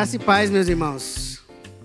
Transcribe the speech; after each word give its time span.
Graça 0.00 0.16
e 0.16 0.18
paz, 0.18 0.48
meus 0.48 0.66
irmãos. 0.66 1.42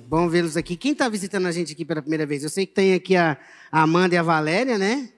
Bom 0.07 0.29
vê-los 0.29 0.55
aqui. 0.55 0.77
Quem 0.77 0.93
está 0.93 1.09
visitando 1.09 1.47
a 1.47 1.51
gente 1.51 1.73
aqui 1.73 1.83
pela 1.83 2.01
primeira 2.01 2.25
vez? 2.25 2.43
Eu 2.43 2.49
sei 2.49 2.65
que 2.65 2.73
tem 2.73 2.93
aqui 2.93 3.13
a 3.17 3.37
Amanda 3.69 4.15
e 4.15 4.17
a 4.17 4.23
Valéria, 4.23 4.77
né? 4.77 5.11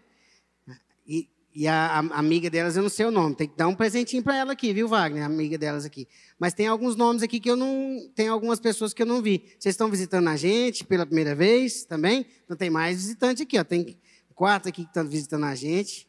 E, 1.07 1.29
e 1.53 1.67
a, 1.67 1.99
a, 1.99 1.99
amiga 2.17 2.49
delas, 2.49 2.75
eu 2.75 2.81
não 2.81 2.89
sei 2.89 3.05
o 3.05 3.11
nome. 3.11 3.35
Tem 3.35 3.47
que 3.47 3.55
dar 3.55 3.67
um 3.67 3.75
presentinho 3.75 4.23
para 4.23 4.35
ela 4.35 4.53
aqui, 4.53 4.73
viu, 4.73 4.87
Wagner? 4.87 5.21
A 5.21 5.27
amiga 5.27 5.59
delas 5.59 5.85
aqui. 5.85 6.07
Mas 6.39 6.55
tem 6.55 6.65
alguns 6.65 6.95
nomes 6.95 7.21
aqui 7.21 7.39
que 7.39 7.51
eu 7.51 7.55
não. 7.55 8.09
Tem 8.15 8.29
algumas 8.29 8.59
pessoas 8.59 8.95
que 8.95 9.03
eu 9.03 9.05
não 9.05 9.21
vi. 9.21 9.43
Vocês 9.59 9.73
estão 9.73 9.91
visitando 9.91 10.27
a 10.29 10.35
gente 10.35 10.83
pela 10.83 11.05
primeira 11.05 11.35
vez 11.35 11.85
também? 11.85 12.25
Não 12.49 12.57
tem 12.57 12.71
mais 12.71 12.97
visitante 12.97 13.43
aqui, 13.43 13.59
ó. 13.59 13.63
Tem 13.63 13.95
quatro 14.33 14.69
aqui 14.69 14.81
que 14.81 14.89
estão 14.89 15.07
visitando 15.07 15.45
a 15.45 15.53
gente. 15.53 16.07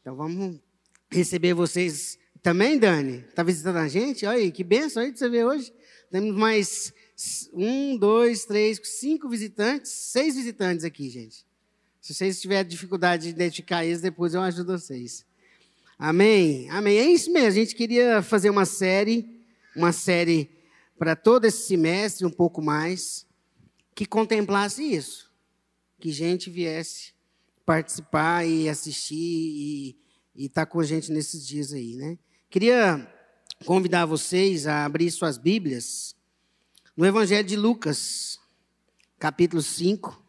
Então 0.00 0.16
vamos 0.16 0.58
receber 1.10 1.52
vocês 1.52 2.18
também, 2.42 2.78
Dani. 2.78 3.26
Está 3.28 3.42
visitando 3.42 3.76
a 3.76 3.88
gente? 3.88 4.24
Olha 4.24 4.38
aí, 4.38 4.50
que 4.50 4.64
benção 4.64 5.02
aí 5.02 5.12
de 5.12 5.18
você 5.18 5.28
ver 5.28 5.44
hoje. 5.44 5.70
Temos 6.10 6.34
mais 6.34 6.92
um, 7.52 7.96
dois, 7.96 8.46
três, 8.46 8.80
cinco 8.82 9.28
visitantes, 9.28 9.90
seis 9.90 10.36
visitantes 10.36 10.84
aqui, 10.84 11.10
gente. 11.10 11.46
Se 12.00 12.14
vocês 12.14 12.40
tiverem 12.40 12.68
dificuldade 12.68 13.24
de 13.24 13.28
identificar 13.28 13.84
eles, 13.84 14.00
depois 14.00 14.32
eu 14.32 14.40
ajudo 14.40 14.78
vocês. 14.78 15.26
Amém? 15.98 16.70
Amém. 16.70 16.96
É 16.96 17.10
isso 17.10 17.30
mesmo. 17.30 17.48
A 17.48 17.52
gente 17.52 17.74
queria 17.74 18.22
fazer 18.22 18.48
uma 18.48 18.64
série, 18.64 19.42
uma 19.76 19.92
série 19.92 20.50
para 20.98 21.14
todo 21.14 21.44
esse 21.44 21.66
semestre, 21.66 22.24
um 22.24 22.30
pouco 22.30 22.62
mais, 22.62 23.26
que 23.94 24.06
contemplasse 24.06 24.82
isso. 24.82 25.30
Que 26.00 26.10
gente 26.10 26.48
viesse 26.48 27.12
participar 27.66 28.46
e 28.46 28.66
assistir 28.66 29.14
e 30.34 30.46
estar 30.46 30.64
tá 30.64 30.72
com 30.72 30.80
a 30.80 30.84
gente 30.84 31.12
nesses 31.12 31.46
dias 31.46 31.74
aí, 31.74 31.96
né? 31.96 32.16
Queria 32.48 33.06
convidar 33.64 34.06
vocês 34.06 34.66
a 34.66 34.84
abrir 34.84 35.10
suas 35.10 35.36
Bíblias 35.36 36.14
no 36.96 37.04
Evangelho 37.04 37.46
de 37.46 37.56
Lucas, 37.56 38.38
capítulo 39.18 39.62
5. 39.62 40.22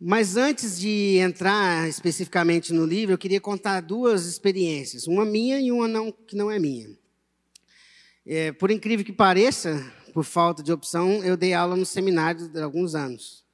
Mas 0.00 0.36
antes 0.36 0.78
de 0.78 1.18
entrar 1.18 1.88
especificamente 1.88 2.72
no 2.72 2.84
livro, 2.84 3.14
eu 3.14 3.18
queria 3.18 3.40
contar 3.40 3.80
duas 3.80 4.26
experiências, 4.26 5.06
uma 5.06 5.24
minha 5.24 5.60
e 5.60 5.72
uma 5.72 5.88
não, 5.88 6.12
que 6.12 6.36
não 6.36 6.50
é 6.50 6.58
minha. 6.58 6.96
É, 8.24 8.52
por 8.52 8.70
incrível 8.70 9.04
que 9.04 9.12
pareça, 9.12 9.84
por 10.12 10.24
falta 10.24 10.62
de 10.62 10.72
opção, 10.72 11.24
eu 11.24 11.36
dei 11.36 11.54
aula 11.54 11.74
no 11.74 11.86
seminário 11.86 12.48
de 12.48 12.60
alguns 12.60 12.94
anos. 12.94 13.44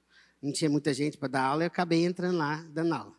Não 0.43 0.53
tinha 0.53 0.69
muita 0.69 0.93
gente 0.93 1.17
para 1.17 1.29
dar 1.29 1.43
aula, 1.45 1.63
eu 1.63 1.69
acabei 1.69 2.05
entrando 2.05 2.37
lá 2.37 2.63
dando 2.71 2.93
aula. 2.93 3.15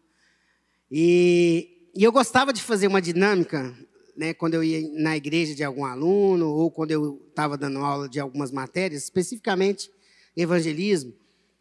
E 0.91 1.74
e 1.95 2.03
eu 2.03 2.11
gostava 2.11 2.51
de 2.51 2.61
fazer 2.61 2.88
uma 2.88 3.01
dinâmica, 3.01 3.73
né, 4.17 4.33
quando 4.33 4.55
eu 4.55 4.63
ia 4.63 4.85
na 5.01 5.15
igreja 5.15 5.55
de 5.55 5.63
algum 5.63 5.85
aluno, 5.85 6.49
ou 6.49 6.69
quando 6.69 6.91
eu 6.91 7.21
estava 7.29 7.57
dando 7.57 7.79
aula 7.79 8.09
de 8.09 8.19
algumas 8.19 8.51
matérias, 8.51 9.03
especificamente 9.03 9.89
evangelismo, 10.35 11.13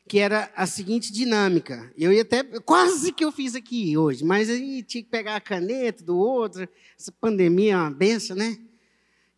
que 0.08 0.18
era 0.18 0.50
a 0.56 0.66
seguinte 0.66 1.12
dinâmica. 1.12 1.90
Eu 1.96 2.12
ia 2.12 2.22
até. 2.22 2.42
Quase 2.42 3.12
que 3.12 3.24
eu 3.24 3.30
fiz 3.30 3.54
aqui 3.54 3.96
hoje, 3.96 4.24
mas 4.24 4.50
aí 4.50 4.82
tinha 4.82 5.04
que 5.04 5.08
pegar 5.08 5.36
a 5.36 5.40
caneta 5.40 6.02
do 6.02 6.16
outro. 6.16 6.68
Essa 6.98 7.12
pandemia 7.12 7.74
é 7.74 7.76
uma 7.76 7.90
benção, 7.90 8.36
né? 8.36 8.58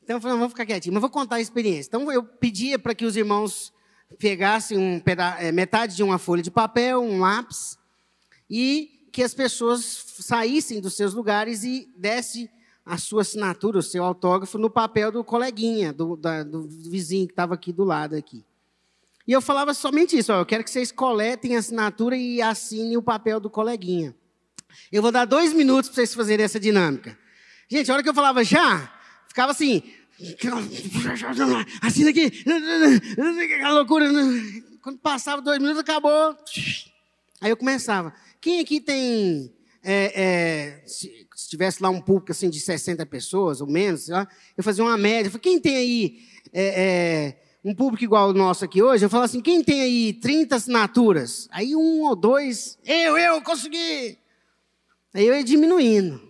Então 0.03 0.17
eu 0.17 0.21
falei, 0.21 0.37
vamos 0.37 0.53
ficar 0.53 0.65
quietinho, 0.65 0.95
mas 0.95 1.01
vou 1.01 1.11
contar 1.11 1.37
a 1.37 1.41
experiência. 1.41 1.89
Então 1.89 2.11
eu 2.11 2.25
pedia 2.25 2.79
para 2.79 2.95
que 2.95 3.05
os 3.05 3.17
irmãos 3.17 3.73
pegassem 4.19 4.79
um 4.79 4.99
peda 4.99 5.37
eh, 5.41 5.53
metade 5.53 5.95
de 5.95 6.03
uma 6.03 6.17
folha 6.17 6.43
de 6.43 6.51
papel, 6.51 7.03
um 7.03 7.21
lápis, 7.21 7.77
e 8.49 8.96
que 9.17 9.23
as 9.23 9.33
pessoas 9.33 10.05
saíssem 10.21 10.79
dos 10.79 10.95
seus 10.95 11.15
lugares 11.15 11.65
e 11.65 11.91
desse 11.97 12.51
a 12.85 12.99
sua 12.99 13.23
assinatura, 13.23 13.79
o 13.79 13.83
seu 13.83 14.05
autógrafo 14.05 14.59
no 14.59 14.69
papel 14.69 15.11
do 15.11 15.25
coleguinha, 15.25 15.91
do, 15.91 16.17
da, 16.17 16.43
do 16.43 16.69
vizinho 16.69 17.27
que 17.27 17.33
estava 17.33 17.55
aqui 17.55 17.73
do 17.73 17.83
lado 17.83 18.15
aqui. 18.15 18.45
E 19.27 19.33
eu 19.33 19.41
falava 19.41 19.73
somente 19.73 20.19
isso, 20.19 20.35
ó, 20.35 20.41
eu 20.41 20.45
quero 20.45 20.63
que 20.63 20.71
vocês 20.71 20.93
coletem 20.93 21.57
a 21.57 21.61
assinatura 21.61 22.15
e 22.15 22.43
assinem 22.43 22.99
o 22.99 23.03
papel 23.03 23.41
do 23.41 23.49
coleguinha. 23.49 24.15
Eu 24.93 25.01
vou 25.01 25.11
dar 25.11 25.25
dois 25.25 25.55
minutos 25.55 25.89
para 25.89 25.95
vocês 25.95 26.13
fazerem 26.13 26.45
essa 26.45 26.61
dinâmica. 26.61 27.19
Gente, 27.71 27.91
a 27.91 27.95
hora 27.95 28.03
que 28.03 28.11
eu 28.11 28.15
falava 28.15 28.45
já, 28.45 28.93
ficava 29.29 29.53
assim, 29.53 29.83
assina 31.81 32.11
aqui, 32.11 32.27
aquela 33.55 33.73
loucura. 33.73 34.11
Quando 34.83 34.99
passava 34.99 35.41
dois 35.41 35.59
minutos, 35.59 35.81
acabou. 35.81 36.37
Aí 37.41 37.49
eu 37.51 37.57
começava. 37.57 38.13
Quem 38.47 38.61
aqui 38.61 38.81
tem. 38.81 39.53
É, 39.83 40.23
é, 40.23 40.87
se, 40.87 41.27
se, 41.35 41.49
tivesse 41.49 41.83
lá 41.83 41.91
um 41.91 42.01
público 42.01 42.31
assim, 42.31 42.49
de 42.49 42.61
60 42.61 43.05
pessoas 43.07 43.61
ou 43.61 43.67
menos, 43.67 44.09
eu 44.09 44.63
fazia 44.63 44.85
uma 44.85 44.97
média. 44.97 45.29
falei, 45.29 45.43
quem 45.43 45.61
tem 45.61 45.77
aí 45.77 46.19
é, 46.53 46.85
é, 46.85 47.43
um 47.65 47.75
público 47.75 48.05
igual 48.05 48.29
o 48.29 48.33
nosso 48.33 48.65
aqui 48.65 48.81
hoje? 48.81 49.05
Eu 49.05 49.11
falo 49.11 49.25
assim: 49.25 49.41
quem 49.41 49.65
tem 49.65 49.81
aí 49.81 50.13
30 50.13 50.55
assinaturas? 50.55 51.49
Aí 51.51 51.75
um 51.75 52.03
ou 52.03 52.15
dois, 52.15 52.79
eu, 52.85 53.19
eu 53.19 53.43
consegui. 53.43 54.17
Aí 55.13 55.27
eu 55.27 55.35
ia 55.35 55.43
diminuindo. 55.43 56.23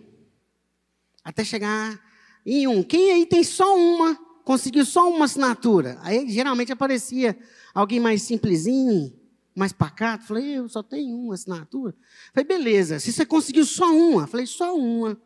Até 1.23 1.43
chegar 1.43 2.01
em 2.43 2.67
um. 2.67 2.81
Quem 2.81 3.11
aí 3.11 3.27
tem 3.27 3.43
só 3.43 3.77
uma? 3.77 4.15
Conseguiu 4.43 4.85
só 4.85 5.07
uma 5.07 5.25
assinatura? 5.25 5.99
Aí 6.01 6.27
geralmente 6.27 6.71
aparecia 6.71 7.37
alguém 7.75 7.99
mais 7.99 8.23
simplesinho 8.23 9.13
mais 9.57 9.73
pacato. 9.73 10.25
Falei, 10.25 10.59
eu 10.59 10.69
só 10.69 10.83
tenho 10.83 11.17
uma 11.17 11.33
assinatura. 11.33 11.95
Falei, 12.31 12.47
beleza, 12.47 12.99
se 12.99 13.11
você 13.11 13.25
conseguiu 13.25 13.65
só 13.65 13.91
uma. 13.91 14.27
Falei, 14.27 14.45
só 14.45 14.75
uma. 14.77 15.19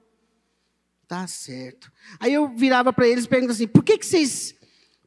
Tá 1.06 1.28
certo. 1.28 1.92
Aí 2.18 2.34
eu 2.34 2.47
virava 2.56 2.94
para 2.94 3.08
eles 3.08 3.25
e 3.25 3.28
perguntava 3.28 3.53
assim, 3.53 3.68
por 3.68 3.84
que, 3.84 3.97
que 3.97 4.06
vocês, 4.06 4.56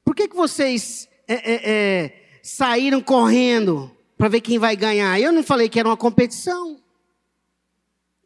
por 0.05 0.15
que, 0.15 0.29
que 0.29 0.37
vocês 0.37 1.09
é, 1.27 1.35
é, 1.35 1.71
é, 1.71 2.39
saíram 2.43 3.01
correndo 3.01 3.91
para 4.19 4.29
ver 4.29 4.43
quem 4.43 4.59
vai 4.59 4.77
ganhar? 4.77 5.19
Eu 5.19 5.33
não 5.33 5.43
falei 5.43 5.71
que 5.71 5.81
era 5.81 5.89
uma 5.89 5.97
competição. 5.97 6.79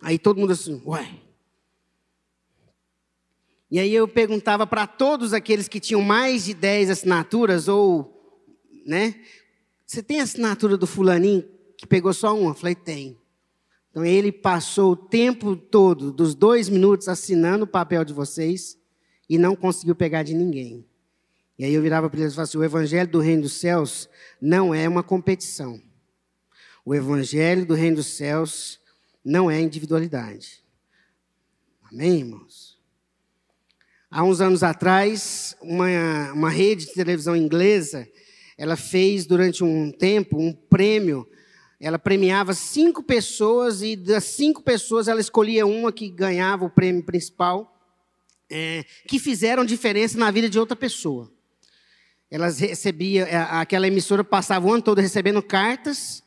Aí 0.02 0.18
todo 0.18 0.40
mundo 0.40 0.52
assim, 0.52 0.82
ué. 0.84 1.08
E 3.70 3.78
aí 3.78 3.94
eu 3.94 4.08
perguntava 4.08 4.66
para 4.66 4.86
todos 4.86 5.32
aqueles 5.32 5.68
que 5.68 5.78
tinham 5.78 6.02
mais 6.02 6.46
de 6.46 6.54
10 6.54 6.90
assinaturas, 6.90 7.68
ou, 7.68 8.42
né, 8.84 9.14
você 9.88 10.02
tem 10.02 10.20
a 10.20 10.24
assinatura 10.24 10.76
do 10.76 10.86
fulaninho 10.86 11.48
que 11.74 11.86
pegou 11.86 12.12
só 12.12 12.38
uma? 12.38 12.50
Eu 12.50 12.54
falei, 12.54 12.74
tem. 12.74 13.18
Então 13.90 14.04
ele 14.04 14.30
passou 14.30 14.92
o 14.92 14.96
tempo 14.96 15.56
todo, 15.56 16.12
dos 16.12 16.34
dois 16.34 16.68
minutos, 16.68 17.08
assinando 17.08 17.64
o 17.64 17.66
papel 17.66 18.04
de 18.04 18.12
vocês 18.12 18.78
e 19.26 19.38
não 19.38 19.56
conseguiu 19.56 19.94
pegar 19.94 20.22
de 20.24 20.34
ninguém. 20.34 20.86
E 21.58 21.64
aí 21.64 21.72
eu 21.72 21.80
virava 21.80 22.10
para 22.10 22.20
eles 22.20 22.34
e 22.34 22.36
falava 22.36 22.50
assim: 22.50 22.58
o 22.58 22.64
evangelho 22.64 23.10
do 23.10 23.18
reino 23.18 23.42
dos 23.42 23.54
céus 23.54 24.10
não 24.38 24.74
é 24.74 24.86
uma 24.86 25.02
competição. 25.02 25.80
O 26.84 26.94
evangelho 26.94 27.64
do 27.64 27.72
reino 27.72 27.96
dos 27.96 28.08
céus 28.08 28.78
não 29.24 29.50
é 29.50 29.58
individualidade. 29.58 30.62
Amém, 31.90 32.18
irmãos? 32.18 32.78
Há 34.10 34.22
uns 34.22 34.42
anos 34.42 34.62
atrás, 34.62 35.56
uma, 35.62 36.32
uma 36.32 36.50
rede 36.50 36.84
de 36.84 36.92
televisão 36.92 37.34
inglesa 37.34 38.06
ela 38.58 38.76
fez 38.76 39.24
durante 39.24 39.62
um 39.62 39.92
tempo 39.92 40.36
um 40.36 40.52
prêmio. 40.52 41.28
Ela 41.80 41.98
premiava 41.98 42.52
cinco 42.54 43.04
pessoas 43.04 43.82
e 43.82 43.94
das 43.94 44.24
cinco 44.24 44.60
pessoas 44.60 45.06
ela 45.06 45.20
escolhia 45.20 45.64
uma 45.64 45.92
que 45.92 46.10
ganhava 46.10 46.64
o 46.64 46.70
prêmio 46.70 47.04
principal, 47.04 47.80
é, 48.50 48.84
que 49.06 49.20
fizeram 49.20 49.64
diferença 49.64 50.18
na 50.18 50.28
vida 50.32 50.48
de 50.48 50.58
outra 50.58 50.74
pessoa. 50.74 51.30
Elas 52.28 52.58
recebia, 52.58 53.22
é, 53.26 53.36
aquela 53.36 53.86
emissora 53.86 54.24
passava 54.24 54.66
o 54.66 54.72
ano 54.72 54.82
todo 54.82 55.00
recebendo 55.00 55.40
cartas 55.40 56.24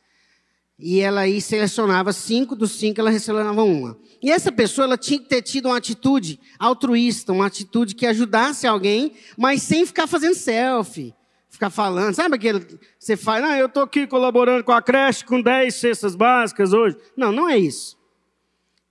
e 0.80 1.02
ela 1.02 1.22
aí 1.22 1.42
selecionava 1.42 2.14
cinco 2.14 2.56
dos 2.56 2.72
cinco, 2.72 3.02
ela 3.02 3.12
selecionava 3.12 3.62
uma. 3.62 4.00
E 4.24 4.32
essa 4.32 4.54
pessoa 4.54 4.86
ela 4.86 4.98
tinha 4.98 5.20
que 5.20 5.28
ter 5.28 5.42
tido 5.42 5.66
uma 5.66 5.78
atitude 5.78 6.40
altruísta, 6.58 7.34
uma 7.34 7.46
atitude 7.46 7.94
que 7.94 8.06
ajudasse 8.06 8.66
alguém, 8.66 9.12
mas 9.38 9.62
sem 9.62 9.86
ficar 9.86 10.08
fazendo 10.08 10.34
selfie, 10.34 11.14
ficar 11.52 11.70
falando. 11.70 12.16
Sabe 12.16 12.36
aquele 12.36 12.80
você 12.98 13.18
faz, 13.18 13.44
ah, 13.44 13.60
eu 13.60 13.68
estou 13.68 13.84
aqui 13.84 14.08
colaborando 14.08 14.64
com 14.64 14.72
a 14.72 14.82
creche 14.82 15.26
com 15.26 15.42
10 15.42 15.76
cestas 15.76 16.16
básicas 16.16 16.74
hoje. 16.74 16.98
Não, 17.16 17.32
não 17.32 17.48
é 17.48 17.58
isso. 17.58 18.00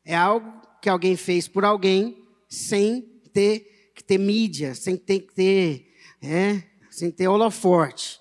É 0.04 0.14
algo 0.14 0.52
que 0.80 0.88
alguém 0.88 1.16
fez 1.16 1.48
por 1.48 1.64
alguém 1.64 2.22
sem 2.48 3.00
ter 3.32 3.92
que 3.94 4.04
ter 4.04 4.18
mídia, 4.18 4.74
sem 4.74 4.96
ter 4.96 5.20
que 5.20 5.34
ter, 5.34 5.92
é, 6.22 6.62
sem 6.90 7.10
ter 7.10 7.28
holoforte. 7.28 8.20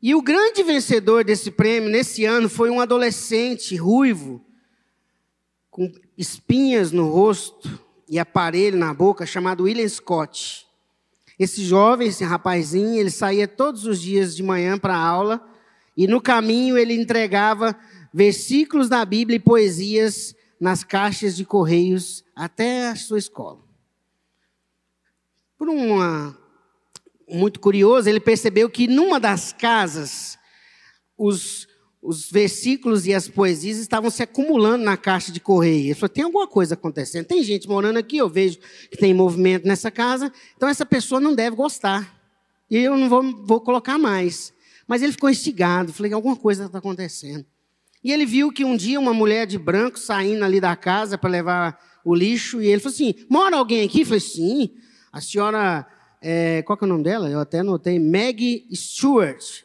E 0.00 0.14
o 0.14 0.22
grande 0.22 0.62
vencedor 0.62 1.24
desse 1.24 1.50
prêmio 1.50 1.88
nesse 1.88 2.24
ano 2.24 2.48
foi 2.48 2.70
um 2.70 2.80
adolescente 2.80 3.76
ruivo, 3.76 4.44
com 5.70 5.90
espinhas 6.18 6.90
no 6.90 7.08
rosto 7.08 7.80
e 8.08 8.18
aparelho 8.18 8.76
na 8.76 8.92
boca, 8.92 9.24
chamado 9.24 9.64
William 9.64 9.88
Scott. 9.88 10.66
Esse 11.42 11.64
jovem, 11.64 12.06
esse 12.06 12.22
rapazinho, 12.22 13.00
ele 13.00 13.10
saía 13.10 13.48
todos 13.48 13.84
os 13.84 14.00
dias 14.00 14.36
de 14.36 14.44
manhã 14.44 14.78
para 14.78 14.94
a 14.94 15.04
aula 15.04 15.44
e 15.96 16.06
no 16.06 16.20
caminho 16.20 16.78
ele 16.78 16.94
entregava 16.94 17.76
versículos 18.14 18.88
da 18.88 19.04
Bíblia 19.04 19.38
e 19.38 19.40
poesias 19.40 20.36
nas 20.60 20.84
caixas 20.84 21.34
de 21.34 21.44
correios 21.44 22.24
até 22.36 22.86
a 22.86 22.94
sua 22.94 23.18
escola. 23.18 23.58
Por 25.58 25.68
uma 25.68 26.38
muito 27.28 27.58
curioso, 27.58 28.08
ele 28.08 28.20
percebeu 28.20 28.70
que 28.70 28.86
numa 28.86 29.18
das 29.18 29.52
casas 29.52 30.38
os, 31.18 31.66
os 32.02 32.28
versículos 32.28 33.06
e 33.06 33.14
as 33.14 33.28
poesias 33.28 33.78
estavam 33.78 34.10
se 34.10 34.24
acumulando 34.24 34.84
na 34.84 34.96
caixa 34.96 35.30
de 35.30 35.38
correio. 35.38 35.86
Ele 35.86 35.94
falou: 35.94 36.08
tem 36.08 36.24
alguma 36.24 36.48
coisa 36.48 36.74
acontecendo. 36.74 37.26
Tem 37.26 37.44
gente 37.44 37.68
morando 37.68 37.98
aqui, 37.98 38.16
eu 38.16 38.28
vejo 38.28 38.58
que 38.90 38.96
tem 38.96 39.14
movimento 39.14 39.66
nessa 39.68 39.90
casa, 39.90 40.32
então 40.56 40.68
essa 40.68 40.84
pessoa 40.84 41.20
não 41.20 41.32
deve 41.32 41.54
gostar. 41.54 42.20
E 42.68 42.76
eu 42.76 42.96
não 42.96 43.08
vou, 43.08 43.46
vou 43.46 43.60
colocar 43.60 43.98
mais. 43.98 44.52
Mas 44.86 45.00
ele 45.00 45.12
ficou 45.12 45.30
instigado, 45.30 45.92
falei: 45.92 46.12
alguma 46.12 46.34
coisa 46.34 46.66
está 46.66 46.78
acontecendo. 46.78 47.46
E 48.02 48.10
ele 48.10 48.26
viu 48.26 48.50
que 48.50 48.64
um 48.64 48.76
dia 48.76 48.98
uma 48.98 49.14
mulher 49.14 49.46
de 49.46 49.56
branco 49.56 49.96
saindo 49.96 50.44
ali 50.44 50.60
da 50.60 50.74
casa 50.74 51.16
para 51.16 51.30
levar 51.30 51.78
o 52.04 52.12
lixo, 52.12 52.60
e 52.60 52.66
ele 52.66 52.80
falou 52.80 52.94
assim: 52.94 53.14
mora 53.30 53.56
alguém 53.56 53.86
aqui? 53.86 54.00
Eu 54.00 54.06
falei: 54.06 54.20
sim. 54.20 54.70
A 55.12 55.20
senhora, 55.20 55.86
é, 56.22 56.62
qual 56.62 56.76
que 56.76 56.84
é 56.84 56.86
o 56.86 56.88
nome 56.88 57.04
dela? 57.04 57.28
Eu 57.28 57.38
até 57.38 57.60
anotei, 57.60 58.00
Maggie 58.00 58.66
Stewart. 58.74 59.62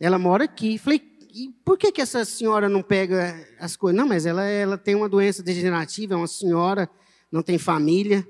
Ela 0.00 0.18
mora 0.18 0.44
aqui. 0.44 0.76
Falei, 0.78 1.00
e 1.34 1.50
por 1.64 1.76
que, 1.76 1.90
que 1.90 2.00
essa 2.00 2.24
senhora 2.24 2.68
não 2.68 2.80
pega 2.80 3.44
as 3.58 3.74
coisas? 3.74 4.00
Não, 4.00 4.06
mas 4.06 4.24
ela, 4.24 4.44
ela 4.44 4.78
tem 4.78 4.94
uma 4.94 5.08
doença 5.08 5.42
degenerativa, 5.42 6.14
é 6.14 6.16
uma 6.16 6.28
senhora, 6.28 6.88
não 7.30 7.42
tem 7.42 7.58
família, 7.58 8.24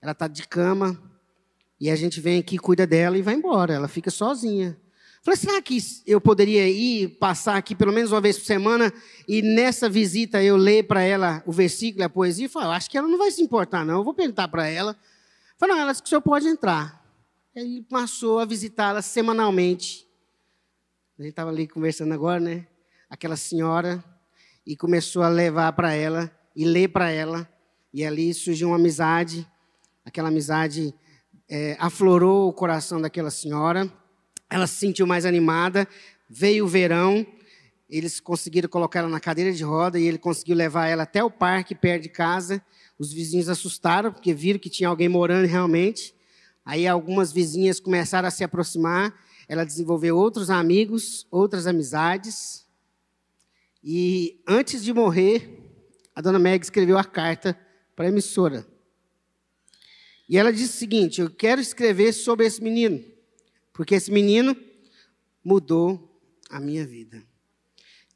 ela 0.00 0.12
está 0.12 0.28
de 0.28 0.46
cama, 0.46 0.96
e 1.80 1.90
a 1.90 1.96
gente 1.96 2.20
vem 2.20 2.38
aqui, 2.38 2.56
cuida 2.56 2.86
dela 2.86 3.18
e 3.18 3.22
vai 3.22 3.34
embora, 3.34 3.74
ela 3.74 3.88
fica 3.88 4.12
sozinha. 4.12 4.80
Falei, 5.24 5.36
será 5.36 5.60
que 5.60 5.76
eu 6.06 6.20
poderia 6.20 6.68
ir, 6.68 7.18
passar 7.18 7.56
aqui 7.56 7.74
pelo 7.74 7.92
menos 7.92 8.12
uma 8.12 8.20
vez 8.20 8.38
por 8.38 8.44
semana, 8.44 8.92
e 9.26 9.42
nessa 9.42 9.88
visita 9.88 10.40
eu 10.40 10.56
ler 10.56 10.84
para 10.84 11.02
ela 11.02 11.42
o 11.46 11.50
versículo 11.50 12.04
a 12.04 12.08
poesia? 12.08 12.48
Falei, 12.48 12.68
acho 12.76 12.88
que 12.88 12.96
ela 12.96 13.08
não 13.08 13.18
vai 13.18 13.32
se 13.32 13.42
importar, 13.42 13.84
não, 13.84 13.96
eu 13.98 14.04
vou 14.04 14.14
perguntar 14.14 14.46
para 14.46 14.68
ela. 14.68 14.96
Falei, 15.58 15.74
não, 15.74 15.82
ela 15.82 15.90
disse 15.90 16.02
que 16.04 16.06
o 16.06 16.10
senhor 16.10 16.22
pode 16.22 16.46
entrar. 16.46 17.04
Ele 17.56 17.82
passou 17.82 18.38
a 18.38 18.44
visitá-la 18.44 19.02
semanalmente. 19.02 20.05
A 21.18 21.22
gente 21.22 21.30
estava 21.30 21.48
ali 21.48 21.66
conversando 21.66 22.12
agora, 22.12 22.38
né? 22.38 22.66
Aquela 23.08 23.36
senhora, 23.36 24.04
e 24.66 24.76
começou 24.76 25.22
a 25.22 25.30
levar 25.30 25.72
para 25.72 25.94
ela 25.94 26.30
e 26.54 26.66
ler 26.66 26.88
para 26.88 27.10
ela. 27.10 27.48
E 27.90 28.04
ali 28.04 28.34
surgiu 28.34 28.68
uma 28.68 28.76
amizade. 28.76 29.48
Aquela 30.04 30.28
amizade 30.28 30.94
é, 31.48 31.74
aflorou 31.80 32.46
o 32.46 32.52
coração 32.52 33.00
daquela 33.00 33.30
senhora. 33.30 33.90
Ela 34.50 34.66
se 34.66 34.74
sentiu 34.74 35.06
mais 35.06 35.24
animada. 35.24 35.88
Veio 36.28 36.66
o 36.66 36.68
verão, 36.68 37.26
eles 37.88 38.20
conseguiram 38.20 38.68
colocar 38.68 38.98
ela 38.98 39.08
na 39.08 39.18
cadeira 39.18 39.50
de 39.52 39.64
roda 39.64 39.98
e 39.98 40.04
ele 40.04 40.18
conseguiu 40.18 40.54
levar 40.54 40.86
ela 40.86 41.04
até 41.04 41.24
o 41.24 41.30
parque 41.30 41.74
perto 41.74 42.02
de 42.02 42.08
casa. 42.10 42.62
Os 42.98 43.10
vizinhos 43.10 43.48
assustaram 43.48 44.12
porque 44.12 44.34
viram 44.34 44.58
que 44.58 44.68
tinha 44.68 44.90
alguém 44.90 45.08
morando 45.08 45.46
realmente. 45.46 46.14
Aí 46.62 46.86
algumas 46.86 47.32
vizinhas 47.32 47.80
começaram 47.80 48.28
a 48.28 48.30
se 48.30 48.44
aproximar. 48.44 49.14
Ela 49.48 49.64
desenvolveu 49.64 50.16
outros 50.16 50.50
amigos, 50.50 51.26
outras 51.30 51.66
amizades. 51.66 52.66
E 53.82 54.42
antes 54.46 54.82
de 54.82 54.92
morrer, 54.92 55.62
a 56.14 56.20
dona 56.20 56.38
Meg 56.38 56.62
escreveu 56.62 56.98
a 56.98 57.04
carta 57.04 57.58
para 57.94 58.06
a 58.06 58.08
emissora. 58.08 58.66
E 60.28 60.36
ela 60.36 60.52
disse 60.52 60.74
o 60.74 60.78
seguinte: 60.78 61.20
Eu 61.20 61.30
quero 61.30 61.60
escrever 61.60 62.12
sobre 62.12 62.46
esse 62.46 62.62
menino, 62.62 63.04
porque 63.72 63.94
esse 63.94 64.10
menino 64.10 64.56
mudou 65.44 66.20
a 66.50 66.58
minha 66.58 66.86
vida. 66.86 67.22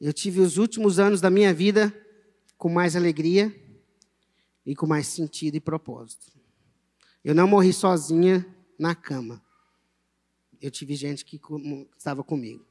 Eu 0.01 0.13
tive 0.13 0.41
os 0.41 0.57
últimos 0.57 0.99
anos 0.99 1.21
da 1.21 1.31
minha 1.31 1.55
vida 1.55 1.95
com 2.57 2.69
mais 2.69 2.97
alegria 2.97 3.55
e 4.65 4.75
com 4.75 4.87
mais 4.87 5.07
sentido 5.07 5.57
e 5.57 5.61
propósito. 5.61 6.27
Eu 7.25 7.35
não 7.35 7.47
morri 7.47 7.73
sozinha 7.73 8.47
na 8.79 8.95
cama. 8.95 9.43
Eu 10.61 10.71
tive 10.71 10.95
gente 10.95 11.25
que 11.25 11.41
estava 11.97 12.23
comigo. 12.23 12.65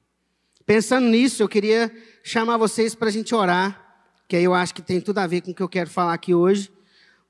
Pensando 0.66 1.08
nisso, 1.08 1.42
eu 1.42 1.50
queria 1.50 1.92
chamar 2.24 2.58
vocês 2.58 2.94
para 2.94 3.10
a 3.10 3.12
gente 3.12 3.34
orar, 3.34 4.14
que 4.28 4.36
aí 4.36 4.44
eu 4.44 4.54
acho 4.54 4.76
que 4.76 4.82
tem 4.82 5.02
tudo 5.02 5.18
a 5.18 5.26
ver 5.26 5.42
com 5.42 5.50
o 5.52 5.56
que 5.56 5.64
eu 5.64 5.70
quero 5.70 5.90
falar 5.90 6.14
aqui 6.14 6.34
hoje. 6.34 6.72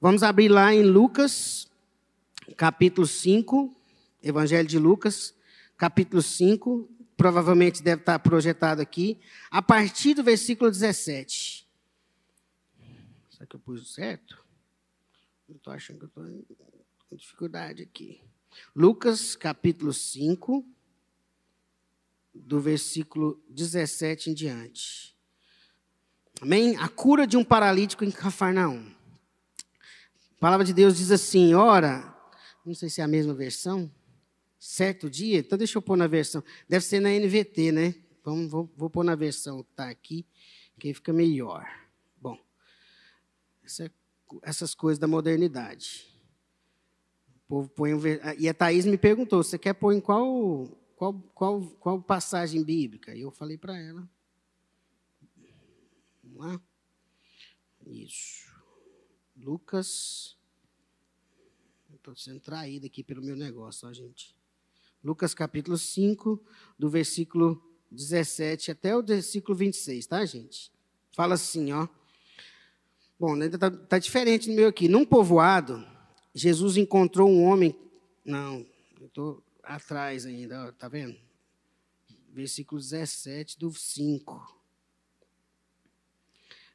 Vamos 0.02 0.24
abrir 0.24 0.50
lá 0.50 0.74
em 0.74 0.84
Lucas, 0.84 1.72
capítulo 2.58 3.08
5, 3.08 3.74
Evangelho 4.22 4.68
de 4.68 4.78
Lucas, 4.78 5.34
capítulo 5.78 6.22
5, 6.22 6.90
provavelmente 7.16 7.82
deve 7.82 8.02
estar 8.02 8.20
projetado 8.20 8.82
aqui, 8.82 9.20
a 9.50 9.62
partir 9.62 10.14
do 10.14 10.24
versículo 10.24 10.70
17. 10.70 11.66
Será 13.30 13.46
que 13.46 13.56
eu 13.56 13.60
pus 13.60 13.94
certo? 13.94 14.44
Eu 15.48 15.56
estou 15.56 15.72
achando 15.72 16.00
que 16.00 16.06
eu 16.06 16.08
estou 16.08 16.86
com 17.10 17.16
dificuldade 17.16 17.82
aqui. 17.84 18.22
Lucas, 18.76 19.36
capítulo 19.36 19.94
5, 19.94 20.66
do 22.34 22.60
versículo 22.60 23.42
17 23.50 24.30
em 24.30 24.34
diante. 24.34 25.16
Amém? 26.42 26.78
A 26.78 26.88
cura 26.88 27.28
de 27.28 27.36
um 27.36 27.44
paralítico 27.44 28.04
em 28.04 28.12
Cafarnaum. 28.12 28.92
A 30.38 30.40
palavra 30.40 30.66
de 30.66 30.74
Deus 30.74 30.98
diz 30.98 31.12
assim: 31.12 31.54
ora, 31.54 32.16
não 32.66 32.74
sei 32.74 32.90
se 32.90 33.02
é 33.02 33.04
a 33.04 33.08
mesma 33.08 33.34
versão, 33.34 33.92
certo 34.60 35.10
dia, 35.10 35.40
então 35.40 35.58
deixa 35.58 35.78
eu 35.78 35.82
pôr 35.82 35.98
na 35.98 36.08
versão, 36.08 36.44
deve 36.68 36.86
ser 36.86 37.00
na 37.00 37.10
NVT, 37.10 37.72
né? 37.72 37.96
Vamos, 38.24 38.50
vou, 38.50 38.72
vou 38.76 38.90
pôr 38.90 39.04
na 39.04 39.16
versão 39.16 39.64
que 39.64 39.72
está 39.72 39.90
aqui, 39.90 40.26
que 40.80 40.88
aí 40.88 40.94
fica 40.94 41.12
melhor. 41.12 41.68
Bom, 42.22 42.38
essa 43.64 43.92
essas 44.44 44.76
coisas 44.76 45.00
da 45.00 45.08
modernidade. 45.08 46.08
Povo 47.50 47.68
põe 47.68 47.96
um, 47.96 48.00
e 48.38 48.48
a 48.48 48.54
Thaís 48.54 48.86
me 48.86 48.96
perguntou: 48.96 49.44
você 49.44 49.58
quer 49.58 49.74
pôr 49.74 49.94
em 49.94 50.00
qual, 50.00 50.68
qual, 50.96 51.14
qual, 51.34 51.62
qual 51.80 52.00
passagem 52.00 52.64
bíblica? 52.64 53.16
E 53.16 53.22
eu 53.22 53.32
falei 53.32 53.58
para 53.58 53.76
ela. 53.76 54.08
Vamos 56.24 56.38
lá? 56.38 56.62
Isso. 57.88 58.48
Lucas. 59.36 60.38
Estou 61.96 62.16
sendo 62.16 62.40
traído 62.40 62.86
aqui 62.86 63.04
pelo 63.04 63.22
meu 63.22 63.36
negócio, 63.36 63.90
ó, 63.90 63.94
gente. 63.94 64.36
Lucas 65.04 65.34
capítulo 65.34 65.76
5, 65.76 66.40
do 66.78 66.88
versículo 66.88 67.62
17 67.92 68.72
até 68.72 68.96
o 68.96 69.02
versículo 69.02 69.58
26, 69.58 70.06
tá, 70.06 70.24
gente? 70.24 70.72
Fala 71.14 71.34
assim, 71.34 71.72
ó. 71.72 71.88
Bom, 73.20 73.34
ainda 73.34 73.56
está 73.56 73.72
tá 73.72 73.98
diferente 73.98 74.50
no 74.50 74.56
meu 74.56 74.70
aqui. 74.70 74.88
Num 74.88 75.04
povoado, 75.04 75.84
Jesus 76.40 76.78
encontrou 76.78 77.30
um 77.30 77.44
homem. 77.44 77.76
Não, 78.24 78.66
eu 79.00 79.08
estou 79.08 79.44
atrás 79.64 80.26
ainda, 80.26 80.70
está 80.70 80.88
vendo? 80.88 81.16
Versículo 82.34 82.80
17 82.80 83.60
do 83.60 83.72
5. 83.72 84.60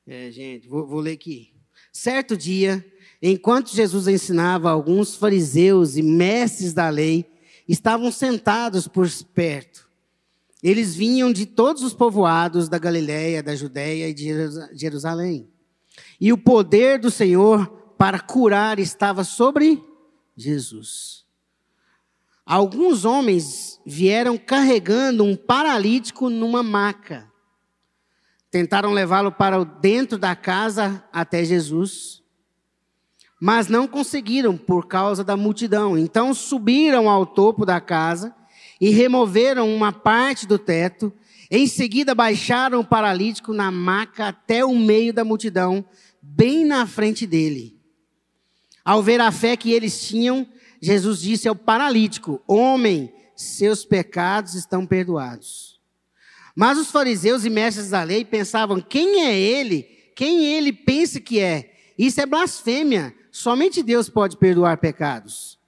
É, 0.06 0.30
gente, 0.30 0.68
vou, 0.68 0.86
vou 0.86 1.00
ler 1.00 1.12
aqui. 1.12 1.52
Certo 1.92 2.36
dia, 2.36 2.84
enquanto 3.22 3.74
Jesus 3.74 4.06
ensinava, 4.06 4.70
alguns 4.70 5.14
fariseus 5.14 5.96
e 5.96 6.02
mestres 6.02 6.72
da 6.72 6.88
lei 6.88 7.24
estavam 7.66 8.12
sentados 8.12 8.86
por 8.86 9.08
perto. 9.34 9.88
Eles 10.62 10.94
vinham 10.94 11.32
de 11.32 11.46
todos 11.46 11.82
os 11.82 11.94
povoados 11.94 12.68
da 12.68 12.78
Galiléia, 12.78 13.42
da 13.42 13.54
Judéia 13.54 14.08
e 14.08 14.14
de 14.14 14.28
Jerusalém. 14.72 15.48
E 16.20 16.32
o 16.32 16.38
poder 16.38 16.98
do 16.98 17.10
Senhor 17.10 17.83
para 17.96 18.18
curar 18.20 18.78
estava 18.78 19.24
sobre 19.24 19.82
Jesus. 20.36 21.24
Alguns 22.46 23.04
homens 23.04 23.80
vieram 23.86 24.36
carregando 24.36 25.24
um 25.24 25.34
paralítico 25.34 26.28
numa 26.28 26.62
maca. 26.62 27.32
Tentaram 28.50 28.92
levá-lo 28.92 29.32
para 29.32 29.64
dentro 29.64 30.18
da 30.18 30.36
casa 30.36 31.02
até 31.12 31.42
Jesus, 31.42 32.22
mas 33.40 33.66
não 33.66 33.88
conseguiram 33.88 34.56
por 34.56 34.86
causa 34.86 35.24
da 35.24 35.36
multidão. 35.36 35.96
Então 35.96 36.34
subiram 36.34 37.08
ao 37.08 37.24
topo 37.24 37.64
da 37.64 37.80
casa 37.80 38.34
e 38.80 38.90
removeram 38.90 39.74
uma 39.74 39.92
parte 39.92 40.46
do 40.46 40.58
teto. 40.58 41.12
Em 41.50 41.66
seguida 41.66 42.14
baixaram 42.14 42.80
o 42.80 42.84
paralítico 42.84 43.52
na 43.52 43.70
maca 43.70 44.28
até 44.28 44.64
o 44.64 44.76
meio 44.76 45.12
da 45.12 45.24
multidão 45.24 45.84
bem 46.20 46.64
na 46.64 46.86
frente 46.86 47.26
dele. 47.26 47.73
Ao 48.84 49.02
ver 49.02 49.20
a 49.20 49.32
fé 49.32 49.56
que 49.56 49.72
eles 49.72 50.06
tinham, 50.06 50.46
Jesus 50.80 51.20
disse 51.20 51.48
ao 51.48 51.56
paralítico: 51.56 52.42
Homem, 52.46 53.12
seus 53.34 53.84
pecados 53.84 54.54
estão 54.54 54.86
perdoados. 54.86 55.80
Mas 56.54 56.78
os 56.78 56.90
fariseus 56.90 57.44
e 57.44 57.50
mestres 57.50 57.90
da 57.90 58.02
lei 58.02 58.24
pensavam: 58.24 58.80
quem 58.80 59.24
é 59.24 59.38
ele? 59.38 59.82
Quem 60.14 60.44
ele 60.44 60.72
pensa 60.72 61.20
que 61.20 61.40
é? 61.40 61.72
Isso 61.98 62.20
é 62.20 62.26
blasfêmia. 62.26 63.14
Somente 63.32 63.82
Deus 63.82 64.08
pode 64.08 64.36
perdoar 64.36 64.78
pecados. 64.78 65.58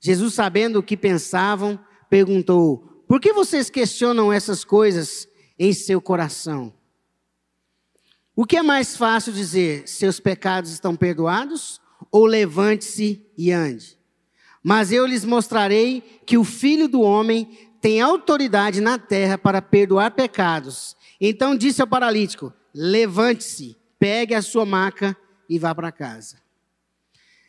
Jesus, 0.00 0.34
sabendo 0.34 0.80
o 0.80 0.82
que 0.82 0.96
pensavam, 0.96 1.78
perguntou: 2.10 3.04
Por 3.06 3.20
que 3.20 3.32
vocês 3.32 3.70
questionam 3.70 4.32
essas 4.32 4.64
coisas 4.64 5.28
em 5.58 5.72
seu 5.72 6.00
coração? 6.00 6.72
O 8.34 8.44
que 8.44 8.56
é 8.56 8.62
mais 8.62 8.96
fácil 8.96 9.32
dizer? 9.32 9.86
Seus 9.86 10.18
pecados 10.18 10.72
estão 10.72 10.96
perdoados? 10.96 11.80
Ou 12.14 12.26
levante-se 12.26 13.26
e 13.36 13.50
ande? 13.50 13.98
Mas 14.62 14.92
eu 14.92 15.04
lhes 15.04 15.24
mostrarei 15.24 16.00
que 16.24 16.38
o 16.38 16.44
filho 16.44 16.86
do 16.86 17.00
homem 17.00 17.68
tem 17.80 18.00
autoridade 18.00 18.80
na 18.80 19.00
terra 19.00 19.36
para 19.36 19.60
perdoar 19.60 20.12
pecados. 20.12 20.96
Então 21.20 21.56
disse 21.56 21.80
ao 21.80 21.88
paralítico: 21.88 22.52
Levante-se, 22.72 23.76
pegue 23.98 24.32
a 24.32 24.40
sua 24.42 24.64
maca 24.64 25.16
e 25.50 25.58
vá 25.58 25.74
para 25.74 25.90
casa. 25.90 26.36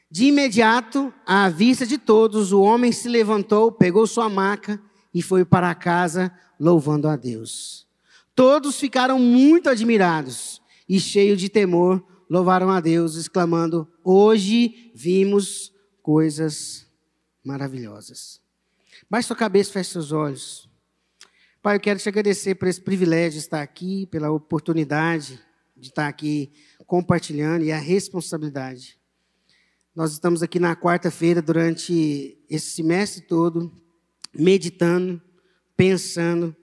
De 0.09 0.25
imediato, 0.25 1.13
à 1.27 1.47
vista 1.47 1.85
de 1.85 1.99
todos, 1.99 2.51
o 2.51 2.59
homem 2.59 2.91
se 2.91 3.07
levantou, 3.07 3.71
pegou 3.71 4.07
sua 4.07 4.27
maca 4.29 4.81
e 5.13 5.21
foi 5.21 5.45
para 5.45 5.75
casa, 5.75 6.33
louvando 6.59 7.07
a 7.07 7.15
Deus. 7.15 7.85
Todos 8.33 8.79
ficaram 8.79 9.19
muito 9.19 9.69
admirados 9.69 10.59
e, 10.89 10.99
cheios 10.99 11.39
de 11.39 11.49
temor, 11.49 12.03
louvaram 12.29 12.69
a 12.69 12.79
Deus, 12.79 13.15
exclamando: 13.15 13.87
Hoje 14.03 14.91
vimos 14.93 15.73
coisas 16.01 16.85
maravilhosas. 17.43 18.41
Baixe 19.09 19.27
sua 19.27 19.35
cabeça, 19.35 19.71
feche 19.71 19.91
seus 19.91 20.11
olhos. 20.11 20.69
Pai, 21.61 21.77
eu 21.77 21.79
quero 21.79 21.99
te 21.99 22.07
agradecer 22.07 22.55
por 22.55 22.67
esse 22.67 22.79
privilégio 22.79 23.39
de 23.39 23.45
estar 23.45 23.61
aqui, 23.61 24.05
pela 24.07 24.31
oportunidade 24.31 25.39
de 25.75 25.89
estar 25.89 26.07
aqui 26.07 26.51
compartilhando 26.85 27.65
e 27.65 27.71
a 27.71 27.77
responsabilidade. 27.77 28.99
Nós 29.95 30.11
estamos 30.11 30.43
aqui 30.43 30.59
na 30.59 30.75
quarta-feira, 30.75 31.41
durante 31.41 32.37
esse 32.49 32.71
semestre 32.71 33.21
todo, 33.21 33.71
meditando, 34.33 35.21
pensando 35.75 36.55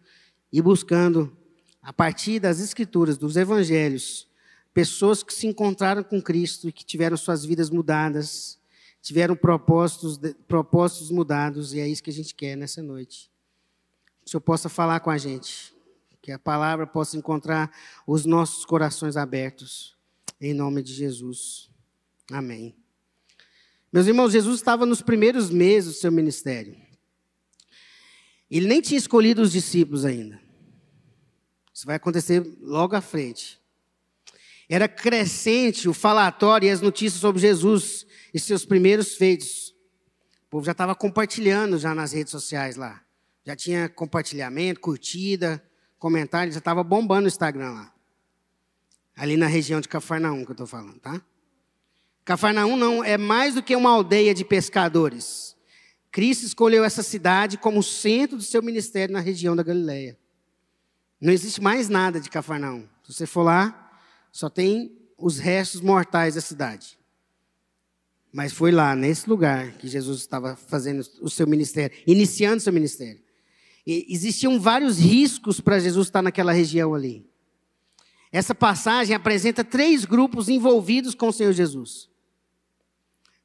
e 0.53 0.61
buscando, 0.61 1.37
a 1.81 1.93
partir 1.93 2.39
das 2.39 2.61
Escrituras, 2.61 3.19
dos 3.19 3.37
Evangelhos, 3.37 4.29
pessoas 4.73 5.23
que 5.23 5.33
se 5.33 5.47
encontraram 5.47 6.03
com 6.03 6.21
Cristo 6.21 6.69
e 6.69 6.73
que 6.73 6.85
tiveram 6.85 7.17
suas 7.17 7.45
vidas 7.45 7.71
mudadas, 7.71 8.59
tiveram 9.01 9.37
propósitos, 9.37 10.19
propósitos 10.47 11.11
mudados, 11.11 11.75
e 11.75 11.81
é 11.81 11.89
isso 11.89 12.03
que 12.03 12.11
a 12.11 12.13
gente 12.13 12.35
quer 12.35 12.57
nessa 12.57 12.83
noite. 12.83 13.31
Que 14.21 14.29
o 14.29 14.31
Senhor 14.31 14.41
possa 14.41 14.69
falar 14.69 15.01
com 15.01 15.11
a 15.11 15.19
gente, 15.19 15.75
que 16.21 16.31
a 16.31 16.39
palavra 16.39 16.87
possa 16.87 17.17
encontrar 17.17 17.71
os 18.07 18.25
nossos 18.25 18.65
corações 18.65 19.17
abertos, 19.17 19.97
em 20.41 20.55
nome 20.55 20.83
de 20.83 20.95
Jesus. 20.95 21.69
Amém. 22.31 22.75
Meus 23.93 24.07
irmãos, 24.07 24.33
Jesus 24.33 24.57
estava 24.57 24.87
nos 24.87 25.03
primeiros 25.03 25.51
meses 25.51 25.95
do 25.95 26.01
seu 26.01 26.11
ministério. 26.11 26.77
Ele 28.51 28.67
nem 28.67 28.81
tinha 28.81 28.99
escolhido 28.99 29.43
os 29.43 29.53
discípulos 29.53 30.05
ainda. 30.05 30.41
Isso 31.75 31.87
vai 31.87 31.97
acontecer 31.97 32.41
logo 32.61 32.95
à 32.95 33.01
frente. 33.01 33.62
Era 34.73 34.89
crescente 34.89 35.87
o 35.87 35.93
falatório 35.93 36.67
e 36.67 36.71
as 36.71 36.81
notícias 36.81 37.21
sobre 37.21 37.43
Jesus 37.43 38.07
e 38.33 38.41
seus 38.41 38.65
primeiros 38.65 39.17
feitos. 39.17 39.75
O 40.47 40.49
povo 40.49 40.65
já 40.65 40.73
estava 40.73 40.95
compartilhando 40.95 41.79
já 41.79 41.95
nas 41.95 42.13
redes 42.13 42.31
sociais 42.31 42.77
lá. 42.77 43.03
Já 43.45 43.55
tinha 43.55 43.87
compartilhamento, 43.91 44.81
curtida, 44.81 45.63
comentário, 45.99 46.51
já 46.51 46.59
estava 46.59 46.83
bombando 46.83 47.27
o 47.27 47.29
Instagram 47.29 47.71
lá. 47.71 47.95
Ali 49.15 49.37
na 49.37 49.47
região 49.47 49.79
de 49.79 49.89
Cafarnaum 49.89 50.43
que 50.43 50.53
eu 50.53 50.55
estou 50.55 50.67
falando, 50.67 50.99
tá? 51.01 51.21
Cafarnaum 52.25 52.75
não 52.75 53.05
é 53.05 53.19
mais 53.19 53.55
do 53.55 53.63
que 53.63 53.77
uma 53.77 53.91
aldeia 53.91 54.33
de 54.33 54.43
pescadores. 54.43 55.55
Cristo 56.11 56.47
escolheu 56.47 56.83
essa 56.83 57.03
cidade 57.03 57.59
como 57.59 57.83
centro 57.83 58.39
do 58.39 58.43
seu 58.43 58.63
ministério 58.63 59.13
na 59.13 59.21
região 59.21 59.55
da 59.55 59.63
Galileia. 59.63 60.19
Não 61.21 61.31
existe 61.31 61.61
mais 61.61 61.91
nada 61.91 62.19
de 62.19 62.31
Cafarnaum. 62.31 62.89
Se 63.05 63.13
você 63.13 63.27
for 63.27 63.43
lá, 63.43 63.82
só 64.33 64.49
tem 64.49 64.99
os 65.19 65.39
restos 65.39 65.83
mortais 65.83 66.35
da 66.35 66.41
cidade. 66.41 66.99
Mas 68.33 68.53
foi 68.53 68.73
lá, 68.73 68.97
nesse 68.97 69.29
lugar, 69.29 69.73
que 69.73 69.87
Jesus 69.87 70.21
estava 70.21 70.57
fazendo 70.57 71.07
o 71.21 71.29
seu 71.29 71.47
ministério, 71.47 71.97
iniciando 72.07 72.57
o 72.57 72.61
seu 72.61 72.73
ministério. 72.73 73.21
E 73.87 74.07
existiam 74.09 74.59
vários 74.59 74.99
riscos 74.99 75.61
para 75.61 75.79
Jesus 75.79 76.07
estar 76.07 76.23
naquela 76.23 76.53
região 76.53 76.95
ali. 76.95 77.31
Essa 78.33 78.55
passagem 78.55 79.15
apresenta 79.15 79.63
três 79.63 80.07
grupos 80.07 80.49
envolvidos 80.49 81.15
com 81.15 81.29
o 81.29 81.33
Senhor 81.33 81.53
Jesus. 81.53 82.09